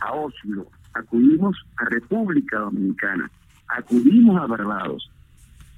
[0.00, 3.30] a Oslo, acudimos a República Dominicana,
[3.68, 5.10] acudimos a Barbados,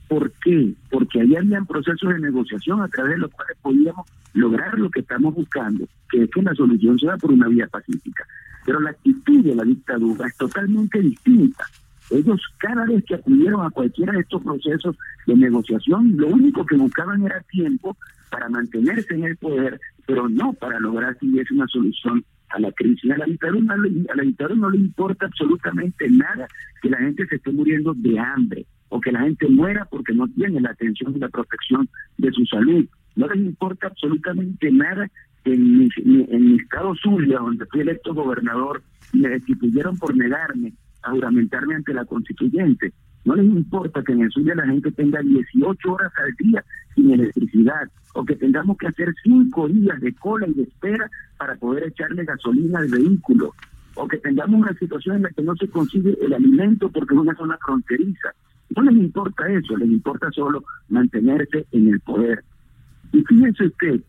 [0.08, 0.72] ¿Por qué?
[0.90, 5.00] Porque ahí habían procesos de negociación a través de los cuales podíamos lograr lo que
[5.00, 8.24] estamos buscando, que que la solución sea por una vía pacífica.
[8.64, 11.64] Pero la actitud de la dictadura es totalmente distinta.
[12.10, 14.96] Ellos cada vez que acudieron a cualquiera de estos procesos
[15.26, 17.96] de negociación, lo único que buscaban era tiempo
[18.30, 22.70] para mantenerse en el poder, pero no para lograr si es una solución a la
[22.72, 23.10] crisis.
[23.10, 26.46] A la, dictadura, a la dictadura no le importa absolutamente nada
[26.80, 30.28] que la gente se esté muriendo de hambre o que la gente muera porque no
[30.28, 31.88] tiene la atención y la protección
[32.18, 32.86] de su salud.
[33.16, 35.10] No les importa absolutamente nada
[35.52, 38.82] en mi, estado Zulia, donde fui electo gobernador,
[39.12, 40.72] me destituyeron por negarme
[41.02, 42.92] a juramentarme ante la constituyente.
[43.24, 47.12] No les importa que en el Zulia la gente tenga 18 horas al día sin
[47.12, 51.88] electricidad o que tengamos que hacer cinco días de cola y de espera para poder
[51.88, 53.52] echarle gasolina al vehículo
[53.94, 57.20] o que tengamos una situación en la que no se consigue el alimento porque es
[57.20, 58.32] una zona fronteriza.
[58.74, 62.44] No les importa eso, les importa solo mantenerse en el poder.
[63.12, 64.02] Y fíjense usted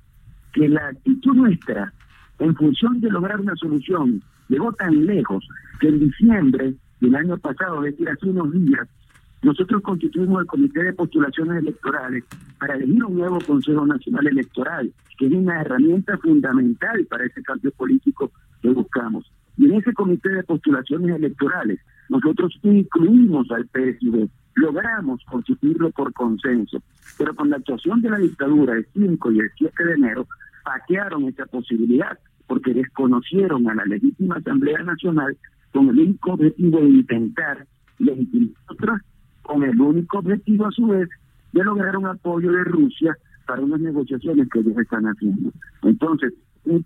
[0.54, 1.94] que la actitud nuestra,
[2.40, 5.48] en función de lograr una solución, llegó tan lejos
[5.80, 8.88] que en diciembre del año pasado, es decir, hace unos días,
[9.44, 12.24] nosotros constituimos el Comité de Postulaciones Electorales
[12.60, 17.72] para elegir un nuevo Consejo Nacional Electoral, que es una herramienta fundamental para ese cambio
[17.72, 18.32] político
[18.62, 19.32] que buscamos.
[19.58, 21.80] Y en ese Comité de Postulaciones Electorales,
[22.10, 26.82] nosotros incluimos al PSV, logramos constituirlo por consenso,
[27.18, 30.28] pero con la actuación de la dictadura el 5 y el 7 de enero,
[30.64, 35.38] patearon esa posibilidad porque desconocieron a la legítima Asamblea Nacional
[35.72, 37.68] con el único objetivo de intentar
[38.00, 39.02] legitimar otras,
[39.42, 41.10] con el único objetivo a su vez
[41.54, 45.52] de lograr un apoyo de Rusia para unas negociaciones que ellos están haciendo.
[45.84, 46.34] Entonces,
[46.66, 46.82] es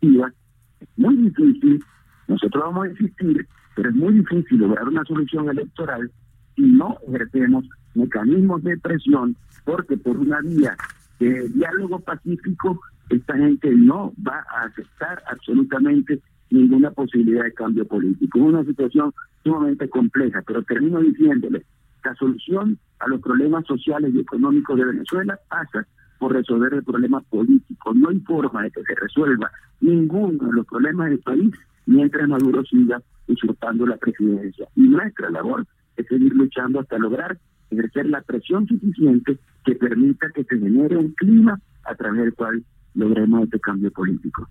[0.98, 1.84] muy difícil,
[2.28, 6.12] nosotros vamos a insistir, pero es muy difícil lograr una solución electoral
[6.56, 7.66] si no ejercemos
[7.96, 10.76] mecanismos de presión, porque por una vía
[11.20, 18.40] de diálogo pacífico, esta gente no va a aceptar absolutamente ninguna posibilidad de cambio político.
[18.40, 21.66] Es una situación sumamente compleja, pero termino diciéndole,
[22.04, 25.86] la solución a los problemas sociales y económicos de Venezuela pasa
[26.20, 27.94] por resolver el problema político.
[27.94, 31.52] No hay forma de que se resuelva ninguno de los problemas del país
[31.86, 34.68] mientras Maduro siga usurpando la presidencia.
[34.76, 35.66] Y nuestra labor
[35.98, 37.38] es seguir luchando hasta lograr
[37.72, 42.64] ejercer la presión suficiente que permita que se genere un clima a través del cual
[42.94, 44.48] logremos este cambio político.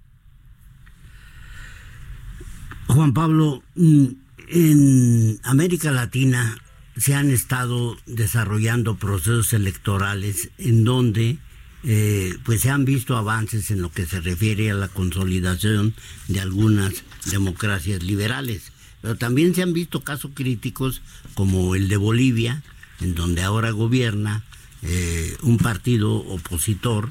[2.89, 4.07] Juan Pablo, mm,
[4.49, 6.57] en América Latina
[6.97, 11.39] se han estado desarrollando procesos electorales en donde
[11.83, 15.95] eh, pues se han visto avances en lo que se refiere a la consolidación
[16.29, 21.01] de algunas democracias liberales, pero también se han visto casos críticos
[21.35, 22.63] como el de Bolivia,
[23.01, 24.45] en donde ahora gobierna
[24.83, 27.09] eh, un partido opositor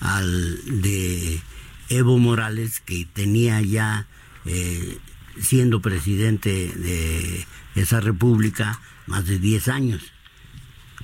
[0.00, 1.40] al de
[1.88, 4.06] Evo Morales, que tenía ya,
[4.44, 4.98] eh,
[5.40, 10.02] siendo presidente de esa república, más de 10 años.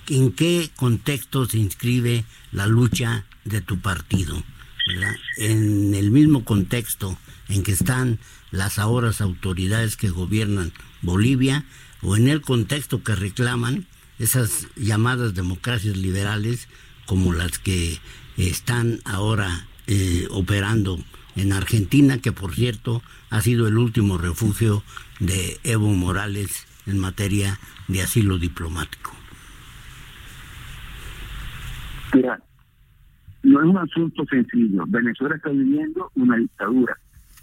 [0.09, 4.43] ¿En qué contexto se inscribe la lucha de tu partido?
[5.39, 7.17] En el mismo contexto
[7.49, 8.19] en que están
[8.51, 10.73] las ahora autoridades que gobiernan
[11.03, 11.65] Bolivia
[12.03, 13.87] o en el contexto que reclaman
[14.23, 16.69] esas llamadas democracias liberales
[17.07, 17.99] como las que
[18.37, 20.99] están ahora eh, operando
[21.35, 24.85] en Argentina, que por cierto ha sido el último refugio
[25.19, 27.59] de Evo Morales en materia
[27.89, 29.11] de asilo diplomático.
[32.15, 32.41] Mira,
[33.43, 34.85] no es un asunto sencillo.
[34.87, 36.97] Venezuela está viviendo una dictadura,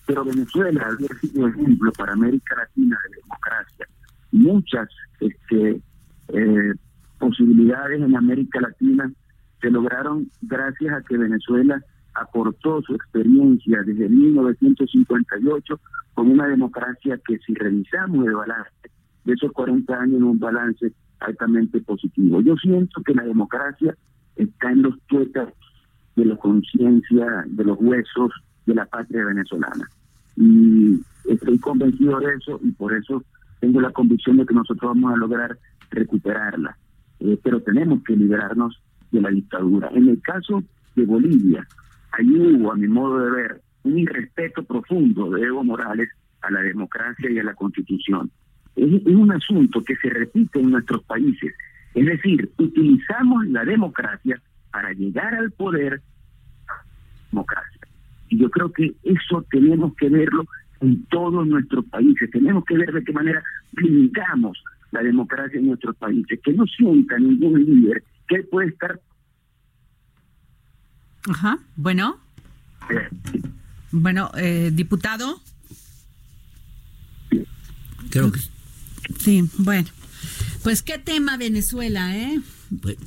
[0.06, 3.88] pero Venezuela había sido ejemplo para América Latina de democracia.
[4.32, 4.88] Muchas
[5.20, 5.82] este,
[6.34, 6.74] eh,
[7.20, 9.12] posibilidades en América Latina
[9.62, 11.82] se lograron gracias a que Venezuela
[12.14, 15.80] aportó su experiencia desde 1958
[16.14, 18.72] con una democracia que si revisamos el balance
[19.26, 22.42] de esos 40 años un balance altamente positivo.
[22.42, 23.96] Yo siento que la democracia
[24.36, 25.50] está en los tuetas
[26.16, 28.32] de la conciencia, de los huesos
[28.66, 29.90] de la patria venezolana.
[30.36, 33.24] Y estoy convencido de eso y por eso
[33.60, 35.58] tengo la convicción de que nosotros vamos a lograr
[35.90, 36.78] recuperarla.
[37.20, 38.82] Eh, pero tenemos que liberarnos
[39.12, 39.90] de la dictadura.
[39.94, 40.64] En el caso
[40.96, 41.68] de Bolivia,
[42.12, 46.10] ahí hubo, a mi modo de ver, un irrespeto profundo de Evo Morales
[46.42, 48.32] a la democracia y a la constitución.
[48.76, 51.54] Es, un asunto que se repite en nuestros países.
[51.94, 56.02] Es decir, utilizamos la democracia para llegar al poder
[57.32, 57.82] democracia.
[58.30, 60.46] Y yo creo que eso tenemos que verlo
[60.82, 62.30] en todos nuestros países.
[62.32, 66.40] Tenemos que ver de qué manera blindamos la democracia en nuestros países.
[66.44, 69.00] Que no sienta ningún líder que él puede estar
[71.28, 72.18] Ajá, bueno.
[73.92, 75.42] Bueno, eh, diputado.
[78.10, 78.40] Creo que
[79.20, 79.90] sí, bueno.
[80.64, 82.42] Pues qué tema Venezuela, ¿eh?
[82.82, 82.98] Pues,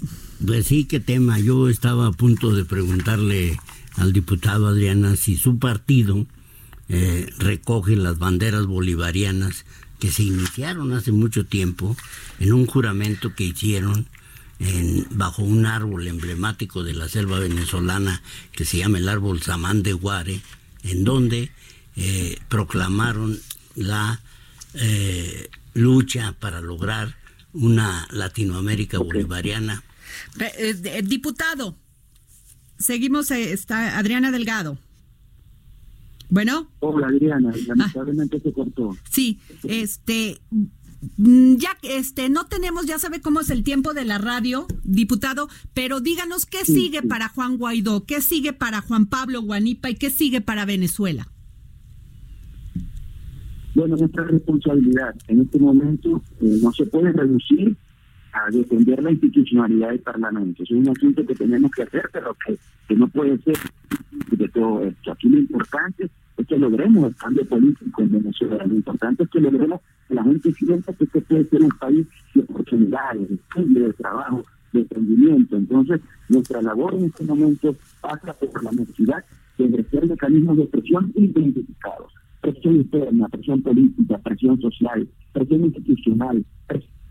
[0.44, 1.38] Pues sí, qué tema.
[1.38, 3.58] Yo estaba a punto de preguntarle
[3.96, 6.26] al diputado Adriana si su partido
[6.88, 9.64] eh, recoge las banderas bolivarianas
[10.03, 11.96] que se iniciaron hace mucho tiempo
[12.40, 14.09] en un juramento que hicieron
[14.59, 19.84] en, bajo un árbol emblemático de la selva venezolana que se llama el árbol Samán
[19.84, 20.40] de Guare,
[20.82, 21.53] en donde
[21.94, 23.38] eh, proclamaron
[23.76, 24.20] la
[24.74, 27.14] eh, lucha para lograr
[27.53, 29.84] una Latinoamérica bolivariana.
[30.40, 31.76] Eh, diputado,
[32.76, 34.76] seguimos, está Adriana Delgado.
[36.32, 36.66] Bueno.
[36.80, 38.96] Hola Adriana, lamentablemente se cortó.
[39.10, 40.38] Sí, este,
[41.18, 46.00] ya este no tenemos, ya sabe cómo es el tiempo de la radio, diputado, pero
[46.00, 50.40] díganos qué sigue para Juan Guaidó, qué sigue para Juan Pablo Guanipa y qué sigue
[50.40, 51.28] para Venezuela.
[53.74, 57.76] Bueno, nuestra responsabilidad en este momento eh, no se puede reducir
[58.32, 60.62] a defender la institucionalidad del Parlamento.
[60.62, 62.56] Es un asunto que tenemos que hacer, pero que,
[62.88, 63.58] que no puede ser
[64.30, 65.12] de todo esto.
[65.12, 66.10] Aquí lo importante
[66.47, 68.64] que logremos el cambio político en Venezuela.
[68.66, 72.07] Lo importante es que logremos que la gente sienta que este puede ser un país
[72.34, 75.57] de oportunidades, de estudio, de trabajo, de emprendimiento.
[75.57, 79.24] Entonces, nuestra labor en este momento pasa por la necesidad
[79.59, 82.12] de ejercer mecanismos de presión identificados.
[82.40, 87.01] Presión interna, presión política, presión social, presión institucional, presión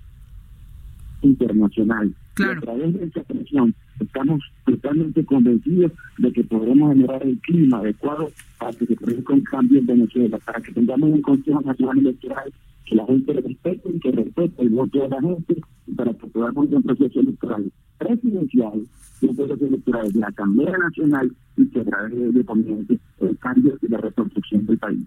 [1.21, 2.13] internacional.
[2.33, 2.59] Claro.
[2.59, 8.31] a través de esa presión estamos totalmente convencidos de que podremos generar el clima adecuado
[8.57, 12.51] para que se produzca un cambio en Venezuela, para que tengamos un Consejo Nacional Electoral
[12.85, 15.61] que la gente respete y que respete el voto de la gente
[15.95, 18.81] para que podamos tener un proceso electoral presidencial
[19.21, 23.37] y un proceso electoral de la Asamblea Nacional y que a través de, de el
[23.37, 25.05] cambio y la reconstrucción del país.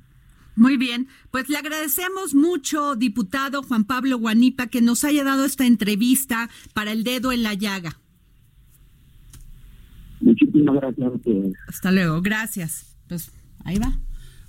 [0.57, 5.66] Muy bien, pues le agradecemos mucho, diputado Juan Pablo Guanipa, que nos haya dado esta
[5.66, 7.98] entrevista para el dedo en la llaga.
[10.20, 11.55] Muchísimas gracias a ustedes.
[11.66, 12.96] Hasta luego, gracias.
[13.09, 13.30] Pues
[13.64, 13.98] ahí va.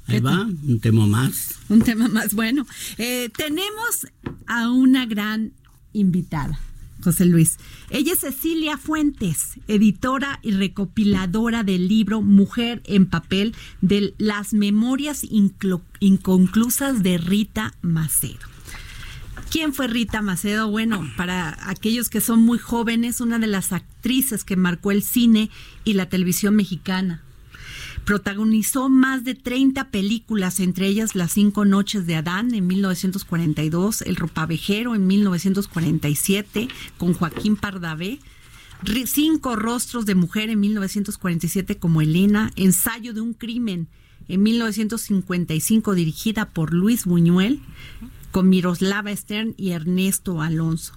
[0.07, 1.59] Ahí va, un tema más.
[1.67, 2.35] Un tema más.
[2.35, 2.65] Bueno,
[2.97, 4.07] eh, tenemos
[4.45, 5.53] a una gran
[5.93, 6.59] invitada.
[7.05, 7.57] José Luis.
[7.91, 15.21] Ella es Cecilia Fuentes, editora y recopiladora del libro Mujer en Papel de las Memorias
[15.99, 18.39] Inconclusas de Rita Macedo.
[19.51, 20.69] ¿Quién fue Rita Macedo?
[20.71, 25.51] Bueno, para aquellos que son muy jóvenes, una de las actrices que marcó el cine
[25.83, 27.24] y la televisión mexicana.
[28.05, 34.15] Protagonizó más de 30 películas, entre ellas Las cinco noches de Adán en 1942, El
[34.15, 36.67] ropavejero en 1947
[36.99, 38.19] con Joaquín Pardavé,
[39.05, 43.87] Cinco rostros de mujer en 1947 como Elena, Ensayo de un crimen
[44.27, 47.59] en 1955 dirigida por Luis Buñuel
[48.29, 50.93] con Miroslava Stern y Ernesto Alonso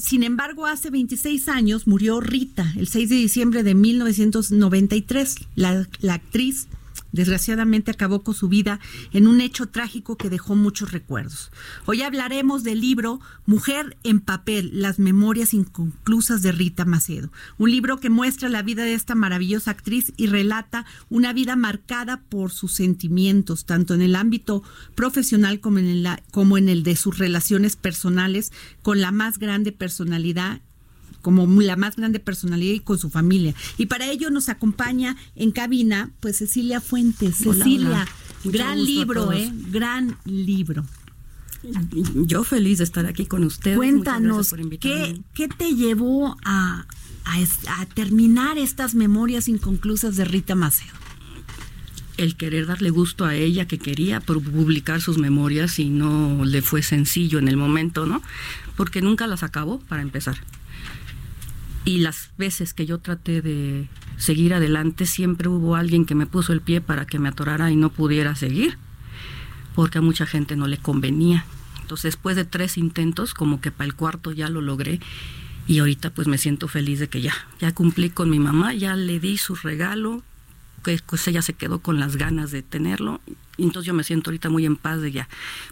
[0.00, 5.36] sin embargo, hace 26 años murió Rita, el 6 de diciembre de 1993.
[5.54, 6.68] La, la actriz
[7.16, 8.78] desgraciadamente acabó con su vida
[9.12, 11.50] en un hecho trágico que dejó muchos recuerdos.
[11.86, 17.98] Hoy hablaremos del libro Mujer en papel, las memorias inconclusas de Rita Macedo, un libro
[17.98, 22.72] que muestra la vida de esta maravillosa actriz y relata una vida marcada por sus
[22.72, 24.62] sentimientos, tanto en el ámbito
[24.94, 28.52] profesional como en el, como en el de sus relaciones personales
[28.82, 30.60] con la más grande personalidad
[31.26, 33.52] como la más grande personalidad y con su familia.
[33.78, 37.38] Y para ello nos acompaña en cabina, pues Cecilia Fuentes.
[37.38, 38.06] Cecilia,
[38.44, 39.50] gran libro, ¿eh?
[39.72, 40.86] Gran libro.
[42.14, 43.76] Yo feliz de estar aquí con ustedes.
[43.76, 46.86] Cuéntanos, ¿qué, ¿qué te llevó a,
[47.24, 50.94] a, terminar estas memorias inconclusas de Rita Macedo?
[52.18, 56.82] el querer darle gusto a ella que quería publicar sus memorias y no le fue
[56.82, 58.22] sencillo en el momento, ¿no?
[58.74, 60.38] Porque nunca las acabó, para empezar.
[61.86, 66.52] Y las veces que yo traté de seguir adelante, siempre hubo alguien que me puso
[66.52, 68.76] el pie para que me atorara y no pudiera seguir,
[69.76, 71.46] porque a mucha gente no le convenía.
[71.80, 74.98] Entonces, después de tres intentos, como que para el cuarto ya lo logré
[75.68, 78.96] y ahorita pues me siento feliz de que ya, ya cumplí con mi mamá, ya
[78.96, 80.24] le di su regalo,
[80.82, 83.20] que pues ella se quedó con las ganas de tenerlo,
[83.58, 85.28] entonces yo me siento ahorita muy en paz de ya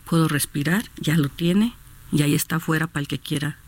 [0.08, 1.74] puedo respirar, ya lo tiene
[2.12, 3.58] y ahí está afuera para el que quiera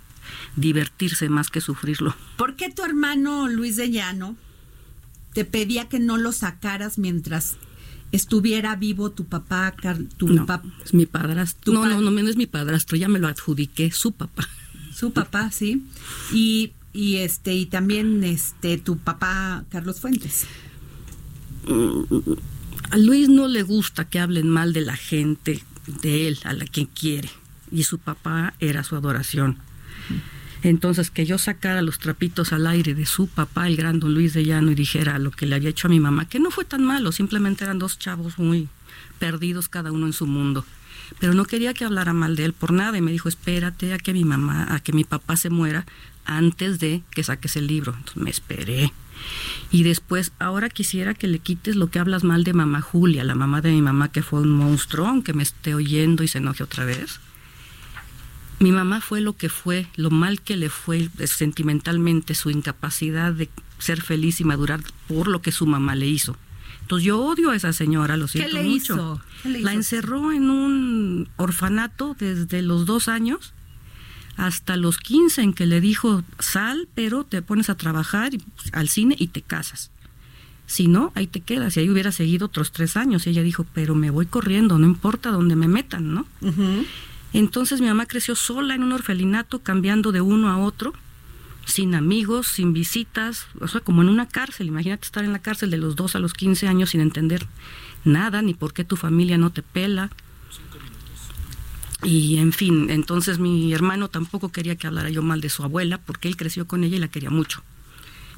[0.56, 2.14] divertirse más que sufrirlo.
[2.36, 4.36] ¿Por qué tu hermano Luis de Llano
[5.32, 7.56] te pedía que no lo sacaras mientras
[8.12, 9.74] estuviera vivo tu papá?
[10.16, 10.46] Tu no,
[10.84, 11.72] es mi padrastro.
[11.72, 14.48] No, no, no, no es mi padrastro, ya me lo adjudiqué, su papá.
[14.94, 15.84] Su papá, sí.
[16.32, 20.46] Y, y este y también este tu papá Carlos Fuentes.
[22.90, 25.62] A Luis no le gusta que hablen mal de la gente,
[26.02, 27.28] de él, a la que quiere.
[27.70, 29.58] Y su papá era su adoración.
[30.62, 34.34] Entonces, que yo sacara los trapitos al aire de su papá, el gran don Luis
[34.34, 36.64] de Llano, y dijera lo que le había hecho a mi mamá, que no fue
[36.64, 38.68] tan malo, simplemente eran dos chavos muy
[39.18, 40.64] perdidos cada uno en su mundo.
[41.20, 43.98] Pero no quería que hablara mal de él por nada y me dijo, espérate a
[43.98, 45.86] que mi mamá, a que mi papá se muera
[46.24, 47.94] antes de que saques el libro.
[47.96, 48.92] Entonces me esperé.
[49.70, 53.34] Y después, ahora quisiera que le quites lo que hablas mal de mamá Julia, la
[53.34, 56.64] mamá de mi mamá que fue un monstruo, aunque me esté oyendo y se enoje
[56.64, 57.20] otra vez.
[58.58, 63.50] Mi mamá fue lo que fue, lo mal que le fue sentimentalmente, su incapacidad de
[63.78, 66.36] ser feliz y madurar por lo que su mamá le hizo.
[66.80, 68.94] Entonces yo odio a esa señora, lo siento ¿Qué le mucho.
[68.94, 69.20] hizo?
[69.42, 69.78] ¿Qué le La hizo?
[69.78, 73.52] encerró en un orfanato desde los dos años
[74.36, 78.70] hasta los 15 en que le dijo, sal, pero te pones a trabajar y, pues,
[78.72, 79.90] al cine y te casas.
[80.66, 81.76] Si no, ahí te quedas.
[81.76, 83.26] Y ahí hubiera seguido otros tres años.
[83.26, 86.26] Y ella dijo, pero me voy corriendo, no importa dónde me metan, ¿no?
[87.36, 90.94] Entonces mi mamá creció sola en un orfelinato, cambiando de uno a otro,
[91.66, 94.68] sin amigos, sin visitas, o sea, como en una cárcel.
[94.68, 97.46] Imagínate estar en la cárcel de los 2 a los 15 años sin entender
[98.04, 100.08] nada, ni por qué tu familia no te pela.
[102.02, 105.98] Y en fin, entonces mi hermano tampoco quería que hablara yo mal de su abuela,
[105.98, 107.62] porque él creció con ella y la quería mucho.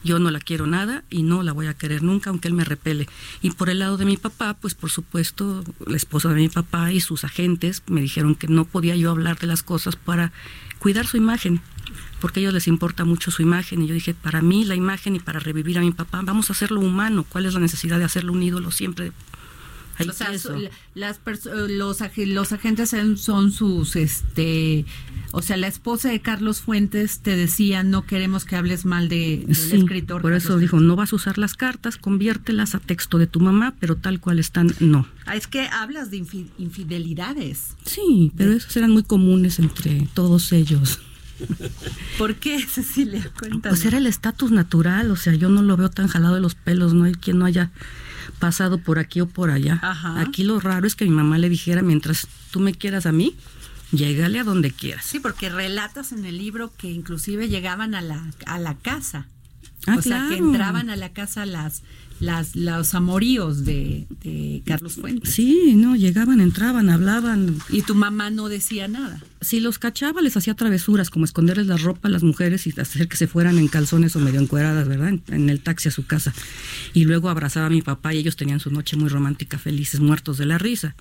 [0.05, 2.65] Yo no la quiero nada y no la voy a querer nunca, aunque él me
[2.65, 3.09] repele.
[3.43, 6.93] Y por el lado de mi papá, pues por supuesto, la esposa de mi papá
[6.93, 10.33] y sus agentes me dijeron que no podía yo hablar de las cosas para
[10.79, 11.61] cuidar su imagen,
[12.21, 13.83] porque a ellos les importa mucho su imagen.
[13.83, 16.53] Y yo dije, para mí la imagen y para revivir a mi papá, vamos a
[16.53, 17.27] hacerlo humano.
[17.29, 19.13] ¿Cuál es la necesidad de hacerlo un ídolo siempre?
[19.99, 20.29] Ahí O sea,
[20.95, 21.19] las
[21.69, 24.85] los, ag- los agentes son, son sus, este,
[25.33, 29.45] o sea, la esposa de Carlos Fuentes te decía, no queremos que hables mal de,
[29.47, 30.23] del Sí, escritor.
[30.23, 30.89] por Carlos eso dijo, Fuentes".
[30.89, 34.39] no vas a usar las cartas, conviértelas a texto de tu mamá, pero tal cual
[34.39, 35.07] están, no.
[35.27, 37.77] Ah, es que hablas de infi- infidelidades.
[37.85, 41.01] Sí, pero esos eran muy comunes entre todos ellos.
[42.19, 43.31] ¿Por qué, Cecilia?
[43.39, 43.63] Cuéntame.
[43.69, 46.55] Pues era el estatus natural, o sea, yo no lo veo tan jalado de los
[46.55, 47.71] pelos, no hay quien no haya
[48.39, 49.79] pasado por aquí o por allá.
[49.83, 50.21] Ajá.
[50.21, 53.35] Aquí lo raro es que mi mamá le dijera, mientras tú me quieras a mí,
[53.93, 55.05] llégale a donde quieras.
[55.05, 59.27] Sí, porque relatas en el libro que inclusive llegaban a la, a la casa.
[59.87, 61.83] Ah, o sea, que entraban a la casa las,
[62.21, 65.33] las, los amoríos de, de Carlos Fuentes.
[65.33, 67.57] Sí, no, llegaban, entraban, hablaban.
[67.71, 69.23] Y tu mamá no decía nada.
[69.41, 73.09] Si los cachaba, les hacía travesuras, como esconderles la ropa a las mujeres y hacer
[73.09, 75.11] que se fueran en calzones o medio encueradas, ¿verdad?
[75.11, 76.35] En, en el taxi a su casa.
[76.93, 80.37] Y luego abrazaba a mi papá y ellos tenían su noche muy romántica, felices, muertos
[80.39, 80.97] de la risa.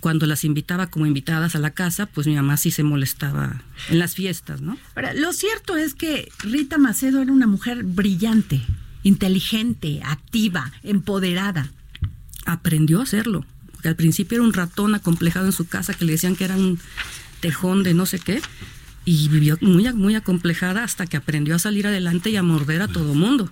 [0.00, 3.98] Cuando las invitaba como invitadas a la casa, pues mi mamá sí se molestaba en
[3.98, 4.78] las fiestas, ¿no?
[4.96, 8.62] Ahora, lo cierto es que Rita Macedo era una mujer brillante,
[9.02, 11.70] inteligente, activa, empoderada.
[12.46, 13.44] aprendió a hacerlo.
[13.72, 16.56] Porque al principio era un ratón acomplejado en su casa que le decían que era
[16.56, 16.78] un
[17.40, 18.42] tejón de no sé qué.
[19.04, 22.88] Y vivió muy, muy acomplejada hasta que aprendió a salir adelante y a morder a
[22.88, 23.50] todo mundo.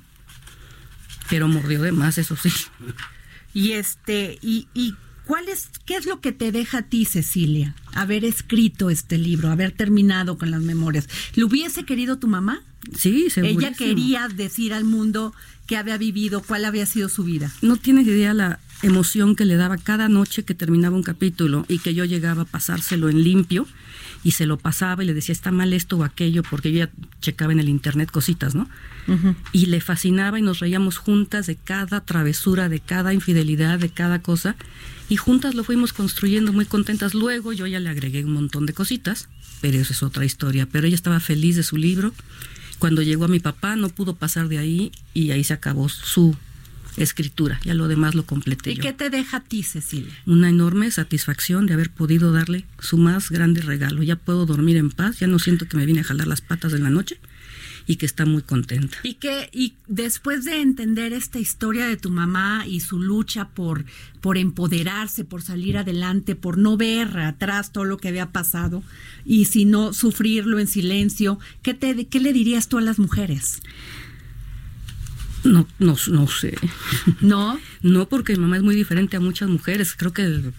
[1.31, 2.51] Pero mordió de más, eso sí.
[3.55, 4.95] Y este, y, y
[5.29, 9.51] ¿cuál es, qué es lo que te deja a ti, Cecilia, haber escrito este libro,
[9.51, 11.07] haber terminado con las memorias?
[11.37, 12.63] ¿Lo hubiese querido tu mamá?
[12.97, 13.61] Sí, segurísimo.
[13.61, 15.35] Ella quería decir al mundo
[15.67, 17.53] qué había vivido, cuál había sido su vida.
[17.61, 21.81] No tienes idea la emoción que le daba cada noche que terminaba un capítulo y
[21.81, 23.67] que yo llegaba a pasárselo en limpio
[24.25, 26.91] y se lo pasaba y le decía está mal esto o aquello porque yo ya
[27.21, 28.69] checaba en el internet cositas, ¿no?
[29.53, 34.21] Y le fascinaba y nos reíamos juntas de cada travesura, de cada infidelidad, de cada
[34.21, 34.55] cosa
[35.09, 37.15] y juntas lo fuimos construyendo muy contentas.
[37.15, 39.29] Luego yo ya le agregué un montón de cositas,
[39.63, 40.69] pero eso es otra historia.
[40.71, 42.13] Pero ella estaba feliz de su libro.
[42.79, 46.37] Cuando llegó a mi papá no pudo pasar de ahí y ahí se acabó su
[47.03, 47.61] escritura.
[47.65, 48.83] Ya lo demás lo completé ¿Y yo.
[48.83, 50.13] qué te deja a ti, Cecilia?
[50.27, 54.03] Una enorme satisfacción de haber podido darle su más grande regalo.
[54.03, 56.73] Ya puedo dormir en paz, ya no siento que me viene a jalar las patas
[56.73, 57.19] en la noche
[57.89, 58.99] y que está muy contenta.
[59.03, 63.85] Y que y después de entender esta historia de tu mamá y su lucha por
[64.21, 68.83] por empoderarse, por salir adelante, por no ver atrás todo lo que había pasado
[69.25, 73.63] y si no sufrirlo en silencio, ¿qué te qué le dirías tú a las mujeres?
[75.45, 76.57] No, no, no sé.
[77.21, 77.59] ¿No?
[77.81, 79.95] No, porque mi mamá es muy diferente a muchas mujeres.
[79.97, 80.51] Creo que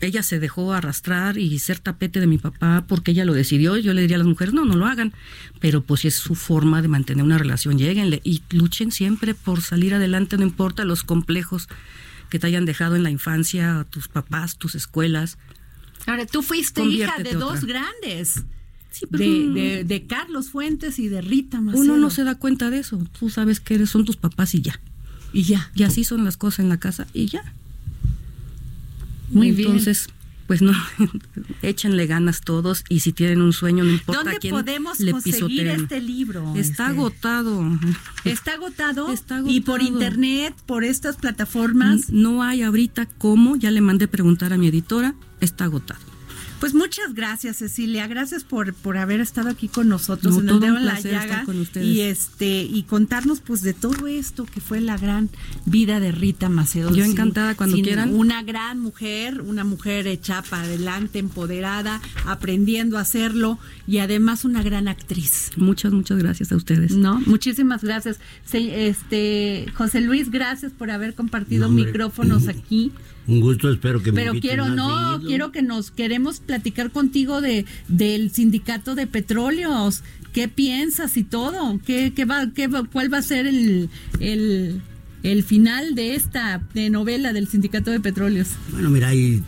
[0.00, 3.78] ella se dejó arrastrar y ser tapete de mi papá porque ella lo decidió.
[3.78, 5.14] Yo le diría a las mujeres, no, no lo hagan.
[5.58, 9.62] Pero pues si es su forma de mantener una relación, lleguenle y luchen siempre por
[9.62, 11.68] salir adelante, no importa los complejos
[12.28, 15.38] que te hayan dejado en la infancia, tus papás, tus escuelas.
[16.06, 17.80] Ahora, tú fuiste hija de dos otra.
[18.02, 18.44] grandes.
[19.10, 21.82] Pero de, uno- de- de Carlos Fuentes y de Rita Macedo.
[21.82, 22.98] Uno no se da cuenta de eso.
[23.18, 24.80] Tú sabes que eres, son tus papás y ya.
[25.32, 25.70] Y ya.
[25.74, 27.42] Y así son las cosas en la casa y ya.
[29.30, 29.68] Muy bien.
[29.70, 30.08] Entonces,
[30.46, 30.72] pues no,
[31.62, 35.34] échenle ganas todos y si tienen un sueño, no importa ¿Dónde quién podemos le conseguir
[35.34, 35.80] pisoteen.
[35.80, 36.52] este libro?
[36.54, 37.78] Está Este, agotado.
[38.24, 39.12] ¿Está agotado?
[39.12, 39.94] Está ¿Y por agotado.
[40.02, 42.10] internet, por estas plataformas?
[42.10, 46.00] No hay ahorita cómo, ya le mandé preguntar a mi editora, está agotado.
[46.60, 48.06] Pues muchas gracias, Cecilia.
[48.06, 50.92] Gracias por, por haber estado aquí con nosotros No, en el todo dedo en la
[50.92, 51.86] placer llaga estar con ustedes.
[51.86, 55.28] y este y contarnos pues de todo esto que fue la gran
[55.66, 56.88] vida de Rita Macedo.
[56.94, 58.14] Yo Sin- encantada, cuando sin quieran.
[58.14, 64.62] Una gran mujer, una mujer hecha para adelante, empoderada, aprendiendo a hacerlo y además una
[64.62, 65.50] gran actriz.
[65.56, 66.92] Muchas, muchas gracias a ustedes.
[66.92, 68.18] No, muchísimas gracias.
[68.46, 72.92] Se- este José Luis, gracias por haber compartido No, micrófonos aquí.
[73.28, 75.28] Un gusto, espero que me Pero quiero, no, seguido.
[75.28, 80.02] quiero que nos queremos platicar contigo de del sindicato de petróleos.
[80.32, 81.80] ¿Qué piensas y todo?
[81.84, 83.88] ¿Qué, qué va, qué va- ¿Cuál va a ser el,
[84.20, 84.80] el,
[85.22, 88.48] el final de esta de novela del sindicato de petróleos?
[88.70, 89.42] Bueno, mira, hay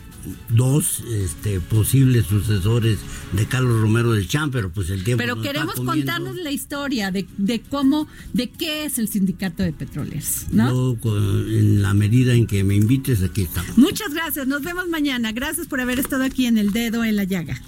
[0.49, 2.99] dos este, posibles sucesores
[3.33, 6.11] de Carlos Romero del Champ, pero pues el tiempo Pero nos está queremos comiendo.
[6.13, 10.95] contarnos la historia de, de cómo, de qué es el sindicato de petróleos, ¿no?
[11.01, 11.17] Yo,
[11.47, 13.77] en la medida en que me invites, aquí estamos.
[13.77, 15.31] Muchas gracias, nos vemos mañana.
[15.31, 17.61] Gracias por haber estado aquí en el dedo en la llaga.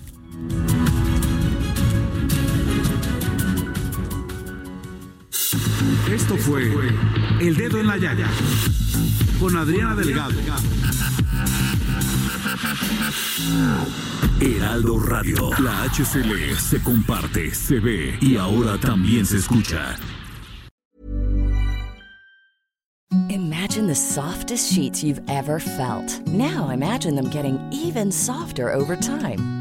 [6.12, 6.70] Esto fue
[7.40, 8.28] El Dedo en la Llaga
[9.40, 10.34] con Adriana Delgado.
[14.42, 15.50] Heraldo Radio.
[15.60, 19.96] La HCL se comparte, se ve y ahora también se escucha.
[23.30, 26.20] Imagine the softest sheets you've ever felt.
[26.28, 29.61] Now imagine them getting even softer over time.